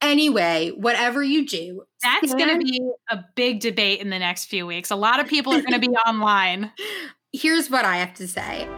Anyway, 0.04 0.70
whatever 0.76 1.22
you 1.22 1.46
do, 1.46 1.82
that's 2.02 2.34
going 2.34 2.58
to 2.58 2.62
be 2.62 2.78
a 3.08 3.24
big 3.36 3.60
debate 3.60 4.00
in 4.00 4.10
the 4.10 4.18
next 4.18 4.46
few 4.46 4.66
weeks. 4.66 4.90
A 4.90 4.96
lot 4.96 5.18
of 5.18 5.26
people 5.26 5.54
are 5.54 5.62
going 5.62 5.80
to 5.80 5.88
be 5.88 5.96
online. 6.06 6.70
Here's 7.32 7.70
what 7.70 7.86
I 7.86 7.96
have 7.96 8.12
to 8.14 8.28
say. 8.28 8.68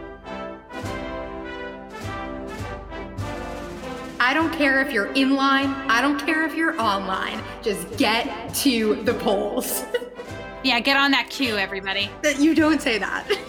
I 4.19 4.33
don't 4.33 4.53
care 4.53 4.81
if 4.81 4.91
you're 4.93 5.11
in 5.13 5.35
line. 5.35 5.67
I 5.89 6.01
don't 6.01 6.17
care 6.17 6.45
if 6.45 6.55
you're 6.55 6.79
online. 6.81 7.43
Just 7.61 7.97
get 7.97 8.53
to 8.55 8.95
the 9.03 9.13
polls. 9.15 9.83
yeah, 10.63 10.79
get 10.79 10.97
on 10.97 11.11
that 11.11 11.29
queue, 11.29 11.57
everybody. 11.57 12.09
That 12.23 12.39
you 12.39 12.55
don't 12.55 12.81
say 12.81 12.97
that. 12.97 13.29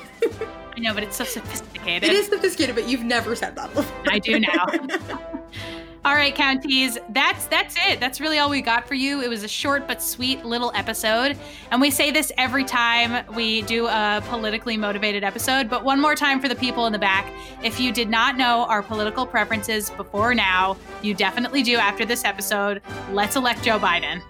I 0.78 0.80
know, 0.80 0.94
but 0.94 1.02
it's 1.02 1.16
so 1.16 1.24
sophisticated. 1.24 2.08
It 2.08 2.14
is 2.14 2.28
sophisticated, 2.28 2.76
but 2.76 2.88
you've 2.88 3.02
never 3.02 3.34
said 3.34 3.56
that 3.56 3.74
before. 3.74 4.00
I 4.06 4.20
do 4.20 4.38
now. 4.38 4.64
all 6.04 6.14
right, 6.14 6.32
counties, 6.32 6.96
that's 7.08 7.46
that's 7.46 7.74
it. 7.88 7.98
That's 7.98 8.20
really 8.20 8.38
all 8.38 8.48
we 8.48 8.62
got 8.62 8.86
for 8.86 8.94
you. 8.94 9.20
It 9.20 9.28
was 9.28 9.42
a 9.42 9.48
short 9.48 9.88
but 9.88 10.00
sweet 10.00 10.44
little 10.44 10.70
episode, 10.76 11.36
and 11.72 11.80
we 11.80 11.90
say 11.90 12.12
this 12.12 12.30
every 12.38 12.62
time 12.62 13.26
we 13.34 13.62
do 13.62 13.88
a 13.88 14.22
politically 14.28 14.76
motivated 14.76 15.24
episode. 15.24 15.68
But 15.68 15.82
one 15.82 16.00
more 16.00 16.14
time 16.14 16.40
for 16.40 16.46
the 16.46 16.54
people 16.54 16.86
in 16.86 16.92
the 16.92 16.98
back: 17.00 17.26
if 17.64 17.80
you 17.80 17.90
did 17.90 18.08
not 18.08 18.36
know 18.36 18.64
our 18.66 18.80
political 18.80 19.26
preferences 19.26 19.90
before 19.90 20.32
now, 20.32 20.76
you 21.02 21.12
definitely 21.12 21.64
do 21.64 21.74
after 21.74 22.04
this 22.04 22.24
episode. 22.24 22.82
Let's 23.10 23.34
elect 23.34 23.64
Joe 23.64 23.80
Biden. 23.80 24.22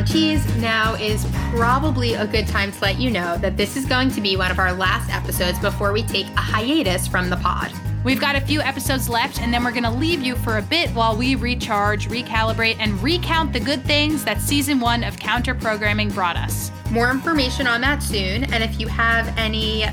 Counties, 0.00 0.56
now 0.56 0.94
is 0.94 1.26
probably 1.50 2.14
a 2.14 2.26
good 2.26 2.46
time 2.46 2.72
to 2.72 2.80
let 2.80 2.98
you 2.98 3.10
know 3.10 3.36
that 3.36 3.58
this 3.58 3.76
is 3.76 3.84
going 3.84 4.10
to 4.12 4.22
be 4.22 4.34
one 4.34 4.50
of 4.50 4.58
our 4.58 4.72
last 4.72 5.10
episodes 5.10 5.58
before 5.58 5.92
we 5.92 6.02
take 6.02 6.24
a 6.28 6.40
hiatus 6.40 7.06
from 7.06 7.28
the 7.28 7.36
pod. 7.36 7.70
We've 8.02 8.18
got 8.18 8.34
a 8.34 8.40
few 8.40 8.62
episodes 8.62 9.10
left, 9.10 9.42
and 9.42 9.52
then 9.52 9.62
we're 9.62 9.72
going 9.72 9.82
to 9.82 9.90
leave 9.90 10.22
you 10.22 10.36
for 10.36 10.56
a 10.56 10.62
bit 10.62 10.88
while 10.92 11.14
we 11.14 11.34
recharge, 11.34 12.08
recalibrate, 12.08 12.76
and 12.78 12.98
recount 13.02 13.52
the 13.52 13.60
good 13.60 13.84
things 13.84 14.24
that 14.24 14.40
season 14.40 14.80
one 14.80 15.04
of 15.04 15.18
Counter 15.18 15.54
Programming 15.54 16.08
brought 16.08 16.38
us. 16.38 16.70
More 16.90 17.10
information 17.10 17.66
on 17.66 17.82
that 17.82 18.02
soon, 18.02 18.44
and 18.44 18.64
if 18.64 18.80
you 18.80 18.88
have 18.88 19.28
any 19.36 19.84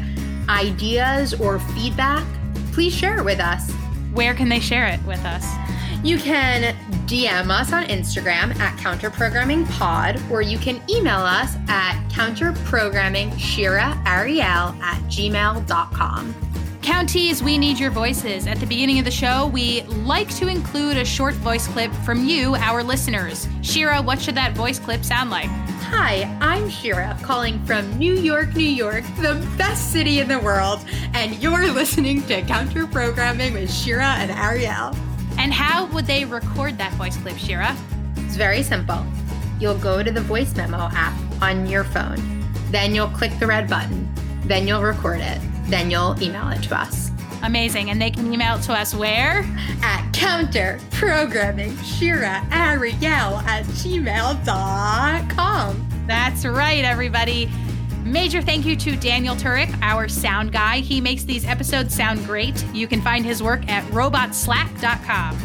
ideas 0.48 1.34
or 1.34 1.60
feedback, 1.60 2.26
please 2.72 2.96
share 2.96 3.18
it 3.18 3.26
with 3.26 3.42
us. 3.42 3.74
Where 4.14 4.34
can 4.34 4.48
they 4.48 4.62
share 4.62 4.88
it 4.88 5.04
with 5.04 5.26
us? 5.26 5.46
You 6.02 6.18
can 6.18 6.78
DM 7.08 7.50
us 7.50 7.72
on 7.72 7.86
Instagram 7.86 8.54
at 8.60 8.78
counterprogrammingpod, 8.78 10.30
or 10.30 10.42
you 10.42 10.58
can 10.58 10.82
email 10.90 11.20
us 11.20 11.56
at 11.70 11.98
counterprogrammingshiraariel 12.10 14.82
at 14.82 15.02
gmail.com. 15.04 16.36
Counties, 16.82 17.42
we 17.42 17.58
need 17.58 17.80
your 17.80 17.92
voices. 17.92 18.46
At 18.46 18.60
the 18.60 18.66
beginning 18.66 19.00
of 19.00 19.06
the 19.06 19.12
show, 19.12 19.48
we 19.48 19.84
like 19.84 20.36
to 20.36 20.50
include 20.50 20.98
a 20.98 21.06
short 21.06 21.36
voice 21.36 21.66
clip 21.68 21.94
from 22.04 22.26
you, 22.26 22.56
our 22.56 22.84
listeners. 22.84 23.48
Shira, 23.62 24.02
what 24.02 24.22
should 24.22 24.36
that 24.36 24.54
voice 24.54 24.78
clip 24.78 25.06
sound 25.06 25.30
like? 25.30 25.50
Hi, 25.90 26.24
I'm 26.42 26.70
Shira, 26.70 27.18
calling 27.22 27.64
from 27.66 27.98
New 27.98 28.16
York, 28.16 28.54
New 28.54 28.64
York, 28.64 29.06
the 29.22 29.36
best 29.58 29.94
city 29.94 30.20
in 30.20 30.28
the 30.28 30.40
world, 30.40 30.82
and 31.14 31.42
you're 31.42 31.72
listening 31.72 32.22
to 32.24 32.42
Counter 32.42 32.86
Programming 32.86 33.54
with 33.54 33.74
Shira 33.74 34.16
and 34.18 34.32
Ariel. 34.32 34.94
And 35.38 35.54
how 35.54 35.86
would 35.88 36.06
they 36.06 36.26
record 36.26 36.78
that 36.78 36.94
voice 36.94 37.18
clip, 37.18 37.38
Shira? 37.38 37.76
It's 38.18 38.36
very 38.36 38.64
simple. 38.64 39.06
You'll 39.60 39.78
go 39.78 40.04
to 40.04 40.12
the 40.12 40.22
voice 40.22 40.56
memo 40.56 40.90
app 40.94 41.18
on 41.42 41.68
your 41.68 41.84
phone, 41.84 42.44
then 42.72 42.94
you'll 42.94 43.10
click 43.10 43.32
the 43.40 43.48
red 43.48 43.70
button, 43.70 44.08
then 44.44 44.68
you'll 44.68 44.82
record 44.82 45.22
it, 45.22 45.40
then 45.66 45.90
you'll 45.90 46.16
email 46.22 46.50
it 46.50 46.62
to 46.64 46.76
us. 46.80 47.12
Amazing. 47.44 47.90
And 47.92 48.02
they 48.02 48.10
can 48.10 48.34
email 48.34 48.56
it 48.56 48.64
to 48.64 48.74
us 48.74 48.96
where? 48.96 49.46
At 49.82 50.10
counter 50.12 50.80
Shira 51.84 52.44
Ariel 52.52 53.38
at 53.46 53.64
gmail.com. 53.66 54.44
That's 56.08 56.46
right, 56.46 56.84
everybody. 56.86 57.52
Major 58.08 58.42
thank 58.42 58.66
you 58.66 58.78
to 58.78 58.96
Daniel 58.96 59.36
Turek, 59.36 59.78
our 59.82 60.08
sound 60.08 60.54
guy. 60.54 60.80
He 60.80 61.02
makes 61.02 61.24
these 61.24 61.46
episodes 61.46 61.94
sound 61.94 62.26
great. 62.26 62.66
You 62.74 62.88
can 62.88 63.02
find 63.02 63.26
his 63.26 63.44
work 63.44 63.68
at 63.68 63.84
robotslack.com. 63.92 65.38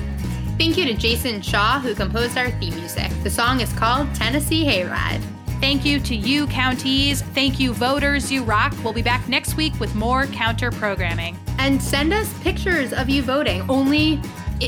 Thank 0.59 0.77
you 0.77 0.85
to 0.85 0.95
Jason 0.95 1.43
Shaw, 1.43 1.81
who 1.81 1.93
composed 1.93 2.39
our 2.39 2.53
theme 2.53 2.77
music. 2.77 3.11
The 3.25 3.31
song 3.31 3.61
is 3.61 3.73
called 3.73 4.15
Tennessee 4.15 4.65
Hayride. 4.65 5.21
Thank 5.61 5.85
you 5.85 5.99
to 6.01 6.15
you, 6.15 6.47
counties. 6.47 7.23
Thank 7.23 7.59
you, 7.59 7.75
voters. 7.75 8.31
You 8.31 8.45
rock. 8.45 8.73
We'll 8.85 8.93
be 8.93 9.03
back 9.03 9.29
next 9.29 9.57
week 9.57 9.79
with 9.81 9.93
more 9.97 10.27
counter 10.27 10.71
programming. 10.71 11.37
And 11.59 11.83
send 11.83 12.13
us 12.13 12.33
pictures 12.43 12.93
of 12.93 13.09
you 13.09 13.23
voting. 13.23 13.69
Only 13.69 14.17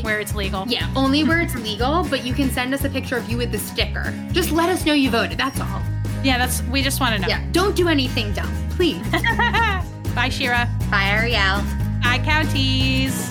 where 0.01 0.19
it's 0.19 0.35
legal. 0.35 0.65
Yeah, 0.67 0.91
only 0.97 1.23
where 1.23 1.39
it's 1.39 1.55
legal, 1.55 2.03
but 2.09 2.25
you 2.25 2.33
can 2.33 2.49
send 2.49 2.73
us 2.73 2.83
a 2.83 2.89
picture 2.89 3.15
of 3.15 3.29
you 3.29 3.37
with 3.37 3.53
the 3.53 3.59
sticker. 3.59 4.13
Just 4.33 4.51
let 4.51 4.67
us 4.67 4.85
know 4.85 4.93
you 4.93 5.09
voted. 5.09 5.37
That's 5.37 5.61
all. 5.61 5.81
Yeah, 6.25 6.39
that's 6.39 6.63
we 6.63 6.81
just 6.81 6.99
want 6.99 7.13
to 7.15 7.21
know. 7.21 7.27
Yeah, 7.27 7.45
don't 7.51 7.75
do 7.75 7.87
anything 7.87 8.33
dumb, 8.33 8.51
please. 8.71 8.99
Bye, 10.15 10.29
Shira. 10.31 10.67
Bye, 10.89 11.03
Ariel. 11.03 11.61
Bye, 12.01 12.19
counties. 12.25 13.29